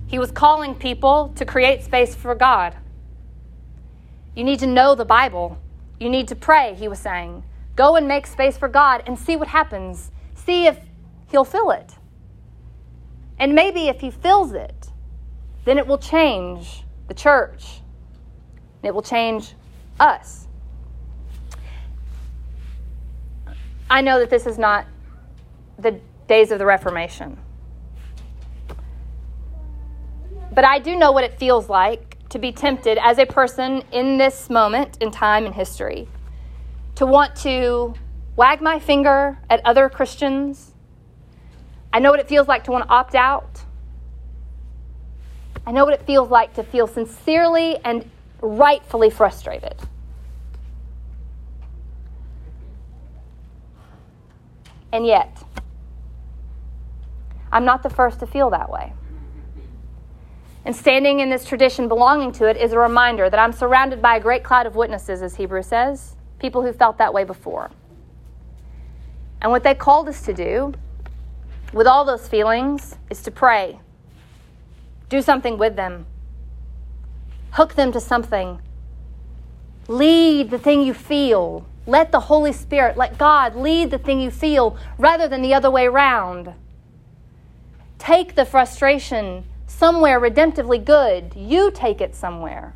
He 0.06 0.18
was 0.18 0.30
calling 0.30 0.74
people 0.74 1.34
to 1.36 1.44
create 1.44 1.84
space 1.84 2.14
for 2.14 2.34
God. 2.34 2.74
You 4.34 4.44
need 4.44 4.60
to 4.60 4.66
know 4.66 4.94
the 4.94 5.04
Bible. 5.04 5.58
You 5.98 6.08
need 6.08 6.26
to 6.28 6.34
pray, 6.34 6.72
he 6.74 6.88
was 6.88 6.98
saying. 6.98 7.44
Go 7.76 7.96
and 7.96 8.08
make 8.08 8.26
space 8.26 8.56
for 8.56 8.66
God 8.66 9.02
and 9.06 9.18
see 9.18 9.36
what 9.36 9.48
happens. 9.48 10.10
See 10.34 10.64
if 10.64 10.78
He'll 11.30 11.44
fill 11.44 11.70
it. 11.70 11.96
And 13.38 13.54
maybe 13.54 13.88
if 13.88 14.00
He 14.00 14.10
fills 14.10 14.54
it, 14.54 14.86
then 15.66 15.76
it 15.76 15.86
will 15.86 15.98
change 15.98 16.84
the 17.08 17.14
church. 17.14 17.82
It 18.82 18.94
will 18.94 19.02
change 19.02 19.52
us. 20.00 20.48
I 23.90 24.00
know 24.00 24.18
that 24.18 24.30
this 24.30 24.46
is 24.46 24.56
not 24.56 24.86
the 25.78 26.00
days 26.26 26.52
of 26.52 26.58
the 26.58 26.64
Reformation. 26.64 27.36
But 30.52 30.64
I 30.64 30.78
do 30.78 30.96
know 30.96 31.12
what 31.12 31.24
it 31.24 31.38
feels 31.38 31.68
like 31.68 32.16
to 32.30 32.38
be 32.38 32.52
tempted 32.52 32.98
as 32.98 33.18
a 33.18 33.26
person 33.26 33.82
in 33.92 34.18
this 34.18 34.50
moment 34.50 34.96
in 35.00 35.10
time 35.10 35.46
in 35.46 35.52
history 35.52 36.08
to 36.96 37.06
want 37.06 37.34
to 37.36 37.94
wag 38.36 38.60
my 38.60 38.78
finger 38.78 39.38
at 39.48 39.60
other 39.64 39.88
Christians. 39.88 40.72
I 41.92 41.98
know 41.98 42.10
what 42.10 42.20
it 42.20 42.28
feels 42.28 42.48
like 42.48 42.64
to 42.64 42.72
want 42.72 42.84
to 42.84 42.90
opt 42.90 43.14
out. 43.14 43.64
I 45.66 45.72
know 45.72 45.84
what 45.84 45.94
it 45.94 46.02
feels 46.02 46.30
like 46.30 46.54
to 46.54 46.62
feel 46.62 46.86
sincerely 46.86 47.78
and 47.84 48.08
rightfully 48.40 49.10
frustrated. 49.10 49.74
And 54.92 55.06
yet, 55.06 55.42
I'm 57.52 57.64
not 57.64 57.82
the 57.82 57.90
first 57.90 58.18
to 58.20 58.26
feel 58.26 58.50
that 58.50 58.70
way. 58.70 58.92
And 60.64 60.76
standing 60.76 61.20
in 61.20 61.30
this 61.30 61.44
tradition 61.44 61.88
belonging 61.88 62.32
to 62.32 62.46
it 62.46 62.56
is 62.56 62.72
a 62.72 62.78
reminder 62.78 63.30
that 63.30 63.40
I'm 63.40 63.52
surrounded 63.52 64.02
by 64.02 64.16
a 64.16 64.20
great 64.20 64.44
cloud 64.44 64.66
of 64.66 64.76
witnesses, 64.76 65.22
as 65.22 65.36
Hebrew 65.36 65.62
says, 65.62 66.16
people 66.38 66.62
who 66.62 66.72
felt 66.72 66.98
that 66.98 67.14
way 67.14 67.24
before. 67.24 67.70
And 69.40 69.50
what 69.50 69.62
they 69.62 69.74
called 69.74 70.08
us 70.08 70.22
to 70.22 70.34
do 70.34 70.74
with 71.72 71.86
all 71.86 72.04
those 72.04 72.28
feelings 72.28 72.96
is 73.08 73.22
to 73.22 73.30
pray, 73.30 73.80
do 75.08 75.22
something 75.22 75.56
with 75.56 75.76
them, 75.76 76.04
hook 77.52 77.74
them 77.74 77.90
to 77.92 78.00
something, 78.00 78.60
lead 79.88 80.50
the 80.50 80.58
thing 80.58 80.82
you 80.82 80.94
feel. 80.94 81.66
Let 81.86 82.12
the 82.12 82.20
Holy 82.20 82.52
Spirit, 82.52 82.96
let 82.96 83.16
God 83.16 83.56
lead 83.56 83.90
the 83.90 83.98
thing 83.98 84.20
you 84.20 84.30
feel 84.30 84.76
rather 84.98 85.26
than 85.26 85.40
the 85.42 85.54
other 85.54 85.70
way 85.70 85.86
around. 85.86 86.52
Take 87.98 88.34
the 88.34 88.44
frustration 88.44 89.44
somewhere 89.70 90.20
redemptively 90.20 90.84
good. 90.84 91.34
You 91.34 91.70
take 91.70 92.00
it 92.00 92.14
somewhere. 92.14 92.74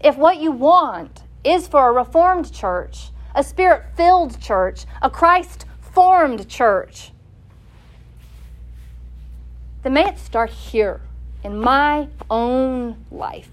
If 0.00 0.16
what 0.16 0.38
you 0.40 0.50
want 0.50 1.22
is 1.44 1.68
for 1.68 1.88
a 1.88 1.92
reformed 1.92 2.52
church, 2.52 3.10
a 3.34 3.42
spirit 3.42 3.84
filled 3.96 4.40
church, 4.40 4.84
a 5.00 5.08
Christ 5.08 5.64
formed 5.80 6.48
church, 6.48 7.12
then 9.82 9.94
may 9.94 10.08
it 10.08 10.18
start 10.18 10.50
here 10.50 11.00
in 11.42 11.60
my 11.60 12.08
own 12.28 13.04
life. 13.10 13.50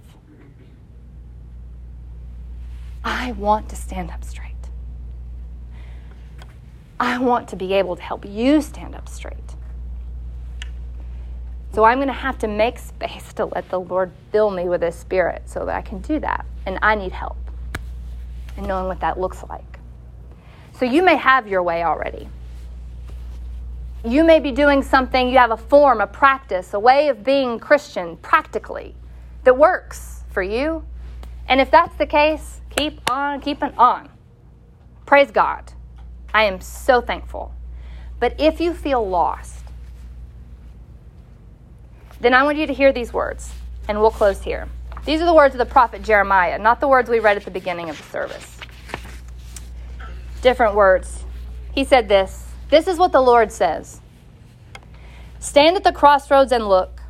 I 3.04 3.32
want 3.34 3.70
to 3.70 3.76
stand 3.76 4.12
up 4.12 4.24
straight. 4.24 4.52
I 7.00 7.18
want 7.18 7.48
to 7.50 7.56
be 7.56 7.74
able 7.74 7.96
to 7.96 8.02
help 8.02 8.26
you 8.26 8.62
stand 8.62 8.96
up 8.96 9.10
straight. 9.10 9.56
So 11.74 11.86
I'm 11.86 12.00
going 12.00 12.08
to 12.08 12.14
have 12.14 12.38
to 12.40 12.48
make 12.48 12.78
space 12.78 13.32
to 13.34 13.46
let 13.46 13.70
the 13.70 13.80
Lord 13.80 14.12
fill 14.32 14.52
me 14.52 14.68
with 14.68 14.82
His 14.82 14.96
Spirit 14.96 15.44
so 15.46 15.66
that 15.66 15.76
I 15.76 15.82
can 15.82 16.00
do 16.00 16.20
that. 16.20 16.46
And 16.66 16.78
I 16.82 16.96
need 16.96 17.14
help 17.14 17.38
in 18.58 18.66
knowing 18.66 18.88
what 18.88 19.00
that 19.00 19.20
looks 19.20 19.44
like. 19.50 19.80
So 20.74 20.86
you 20.86 21.02
may 21.02 21.16
have 21.16 21.48
your 21.48 21.64
way 21.64 21.84
already. 21.84 22.28
You 24.04 24.24
may 24.24 24.40
be 24.40 24.52
doing 24.52 24.82
something, 24.82 25.30
you 25.30 25.38
have 25.38 25.52
a 25.52 25.58
form, 25.58 26.02
a 26.02 26.08
practice, 26.08 26.74
a 26.74 26.80
way 26.80 27.08
of 27.08 27.24
being 27.24 27.60
Christian 27.60 28.18
practically 28.18 28.96
that 29.44 29.56
works 29.56 30.24
for 30.32 30.42
you. 30.42 30.84
And 31.48 31.62
if 31.62 31.70
that's 31.70 31.96
the 31.98 32.06
case, 32.06 32.62
keep 32.70 33.00
on 33.12 33.42
keeping 33.42 33.74
on. 33.78 34.10
Praise 35.06 35.32
God. 35.32 35.72
I 36.34 36.46
am 36.46 36.60
so 36.62 37.00
thankful. 37.00 37.54
But 38.20 38.40
if 38.40 38.60
you 38.60 38.74
feel 38.74 39.08
lost, 39.08 39.61
then 42.22 42.34
I 42.36 42.44
want 42.44 42.58
you 42.58 42.68
to 42.68 42.74
hear 42.74 42.94
these 42.94 43.12
words, 43.12 43.52
and 43.88 44.00
we'll 44.00 44.12
close 44.12 44.42
here. 44.42 44.70
These 45.06 45.22
are 45.22 45.26
the 45.26 45.34
words 45.34 45.56
of 45.56 45.60
the 45.60 45.66
prophet 45.66 46.04
Jeremiah, 46.04 46.60
not 46.60 46.80
the 46.80 46.88
words 46.88 47.10
we 47.10 47.20
read 47.20 47.38
at 47.38 47.46
the 47.46 47.52
beginning 47.52 47.90
of 47.90 47.98
the 47.98 48.04
service. 48.04 48.58
different 50.42 50.76
words. 50.76 51.26
He 51.74 51.84
said 51.84 52.10
this 52.10 52.48
This 52.70 52.88
is 52.88 52.98
what 53.00 53.12
the 53.12 53.22
Lord 53.22 53.52
says 53.52 54.02
Stand 55.40 55.76
at 55.78 55.84
the 55.84 55.92
crossroads 55.92 56.52
and 56.52 56.68
look. 56.68 57.02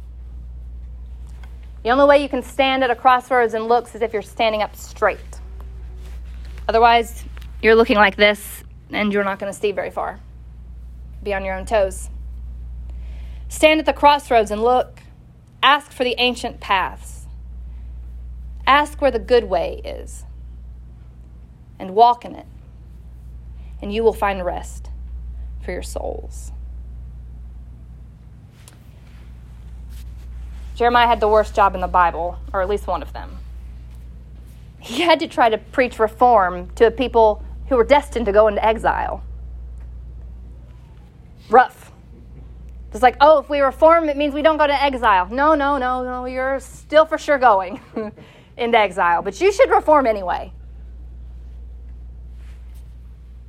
The 1.84 1.90
only 1.90 2.06
way 2.06 2.24
you 2.24 2.30
can 2.30 2.44
stand 2.44 2.84
at 2.84 2.92
a 2.92 2.96
crossroads 2.96 3.54
and 3.54 3.68
look 3.68 3.94
is 3.94 4.02
if 4.02 4.14
you're 4.14 4.22
standing 4.22 4.62
up 4.62 4.76
straight. 4.76 5.20
Otherwise, 6.70 7.26
you're 7.62 7.76
looking 7.76 7.98
like 7.98 8.16
this 8.16 8.64
and 8.92 9.12
you're 9.12 9.24
not 9.26 9.40
going 9.40 9.52
to 9.52 9.60
see 9.60 9.72
very 9.74 9.92
far. 9.92 10.20
Be 11.24 11.34
on 11.34 11.44
your 11.44 11.56
own 11.56 11.66
toes. 11.66 12.11
Stand 13.52 13.82
at 13.82 13.86
the 13.86 13.92
crossroads 13.92 14.50
and 14.50 14.64
look. 14.64 15.02
Ask 15.62 15.92
for 15.92 16.06
the 16.06 16.16
ancient 16.18 16.62
paths. 16.62 17.28
Ask 18.66 19.02
where 19.02 19.12
the 19.12 19.20
good 19.20 19.44
way 19.44 19.82
is 19.84 20.24
and 21.78 21.94
walk 21.94 22.24
in 22.24 22.34
it, 22.34 22.46
and 23.82 23.94
you 23.94 24.04
will 24.04 24.14
find 24.14 24.44
rest 24.46 24.90
for 25.60 25.74
your 25.74 25.84
souls. 25.84 26.54
Jeremiah 30.76 31.08
had 31.08 31.20
the 31.20 31.28
worst 31.28 31.54
job 31.54 31.76
in 31.76 31.82
the 31.82 31.88
Bible, 31.88 32.40
or 32.54 32.62
at 32.62 32.70
least 32.70 32.88
one 32.88 33.04
of 33.04 33.12
them. 33.12 33.38
He 34.80 35.02
had 35.02 35.20
to 35.20 35.28
try 35.28 35.50
to 35.50 35.58
preach 35.58 36.00
reform 36.00 36.70
to 36.76 36.88
a 36.88 36.92
people 36.92 37.44
who 37.68 37.76
were 37.76 37.84
destined 37.84 38.28
to 38.28 38.32
go 38.32 38.48
into 38.48 38.66
exile. 38.66 39.22
Rough. 41.50 41.91
It's 42.94 43.02
like, 43.02 43.16
oh, 43.22 43.40
if 43.40 43.50
we 43.50 43.62
reform, 43.62 44.10
it 44.10 44.18
means 44.18 44.34
we 44.34 44.42
don't 44.42 44.58
go 44.58 44.68
to 44.68 44.84
exile. 44.84 45.28
No, 45.30 45.56
no, 45.56 45.78
no, 45.78 46.04
no, 46.04 46.26
you're 46.26 46.60
still 46.60 47.06
for 47.06 47.18
sure 47.18 47.38
going 47.38 47.80
into 48.58 48.78
exile, 48.78 49.22
but 49.22 49.40
you 49.40 49.52
should 49.52 49.70
reform 49.70 50.06
anyway. 50.06 50.52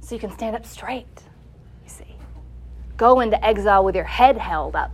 So 0.00 0.14
you 0.14 0.20
can 0.20 0.31
stand 0.31 0.55
up 0.55 0.64
straight, 0.64 1.22
you 1.83 1.88
see. 1.88 2.16
Go 2.96 3.20
into 3.20 3.42
exile 3.44 3.85
with 3.85 3.96
your 3.96 4.05
head 4.05 4.37
held 4.37 4.76
up. 4.76 4.92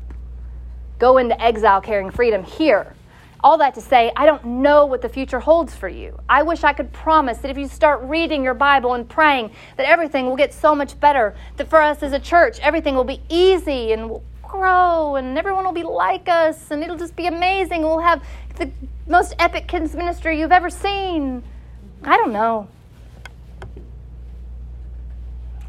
Go 0.98 1.18
into 1.18 1.40
exile 1.40 1.80
carrying 1.80 2.10
freedom 2.10 2.42
here 2.42 2.94
all 3.40 3.58
that 3.58 3.74
to 3.74 3.80
say, 3.80 4.10
I 4.16 4.26
don't 4.26 4.44
know 4.44 4.86
what 4.86 5.00
the 5.00 5.08
future 5.08 5.40
holds 5.40 5.74
for 5.74 5.88
you. 5.88 6.18
I 6.28 6.42
wish 6.42 6.64
I 6.64 6.72
could 6.72 6.92
promise 6.92 7.38
that 7.38 7.50
if 7.50 7.58
you 7.58 7.68
start 7.68 8.02
reading 8.02 8.42
your 8.42 8.54
Bible 8.54 8.94
and 8.94 9.08
praying, 9.08 9.52
that 9.76 9.86
everything 9.86 10.26
will 10.26 10.36
get 10.36 10.52
so 10.52 10.74
much 10.74 10.98
better. 10.98 11.36
That 11.56 11.68
for 11.68 11.80
us 11.80 12.02
as 12.02 12.12
a 12.12 12.18
church, 12.18 12.58
everything 12.60 12.94
will 12.94 13.04
be 13.04 13.22
easy 13.28 13.92
and 13.92 14.20
grow 14.48 15.16
and 15.16 15.38
everyone 15.38 15.64
will 15.64 15.72
be 15.72 15.82
like 15.82 16.28
us 16.28 16.70
and 16.70 16.82
it'll 16.82 16.96
just 16.96 17.14
be 17.14 17.26
amazing. 17.26 17.82
We'll 17.82 18.00
have 18.00 18.22
the 18.56 18.70
most 19.06 19.34
epic 19.38 19.68
kids 19.68 19.94
ministry 19.94 20.40
you've 20.40 20.52
ever 20.52 20.70
seen. 20.70 21.42
I 22.02 22.16
don't 22.16 22.32
know. 22.32 22.68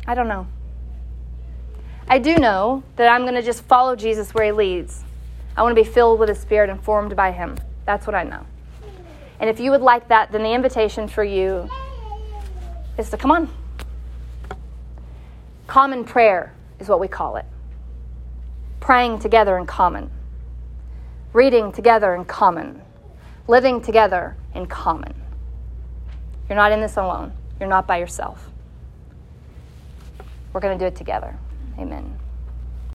I 0.07 0.15
don't 0.15 0.27
know. 0.27 0.47
I 2.07 2.17
do 2.17 2.35
know 2.37 2.83
that 2.95 3.07
I'm 3.07 3.21
going 3.21 3.35
to 3.35 3.43
just 3.43 3.63
follow 3.63 3.95
Jesus 3.95 4.33
where 4.33 4.45
he 4.45 4.51
leads. 4.51 5.03
I 5.55 5.61
want 5.61 5.75
to 5.75 5.83
be 5.83 5.87
filled 5.87 6.19
with 6.19 6.29
His 6.29 6.39
Spirit 6.39 6.69
and 6.69 6.81
formed 6.81 7.15
by 7.15 7.31
Him. 7.31 7.57
That's 7.85 8.07
what 8.07 8.15
I 8.15 8.23
know. 8.23 8.45
And 9.39 9.49
if 9.49 9.59
you 9.59 9.71
would 9.71 9.81
like 9.81 10.07
that, 10.07 10.31
then 10.31 10.41
the 10.41 10.51
invitation 10.53 11.07
for 11.07 11.23
you 11.23 11.69
is 12.97 13.09
to 13.09 13.17
come 13.17 13.31
on. 13.31 13.49
Common 15.67 16.03
prayer 16.03 16.53
is 16.79 16.89
what 16.89 16.99
we 16.99 17.07
call 17.07 17.35
it. 17.35 17.45
Praying 18.79 19.19
together 19.19 19.57
in 19.57 19.65
common, 19.65 20.09
reading 21.33 21.71
together 21.71 22.15
in 22.15 22.25
common, 22.25 22.81
living 23.47 23.81
together 23.81 24.35
in 24.53 24.65
common. 24.65 25.13
You're 26.47 26.55
not 26.55 26.71
in 26.71 26.81
this 26.81 26.97
alone, 26.97 27.33
you're 27.59 27.69
not 27.69 27.87
by 27.87 27.97
yourself. 27.97 28.49
We're 30.53 30.61
going 30.61 30.77
to 30.77 30.83
do 30.83 30.87
it 30.87 30.95
together. 30.95 31.37
Amen. 31.77 32.18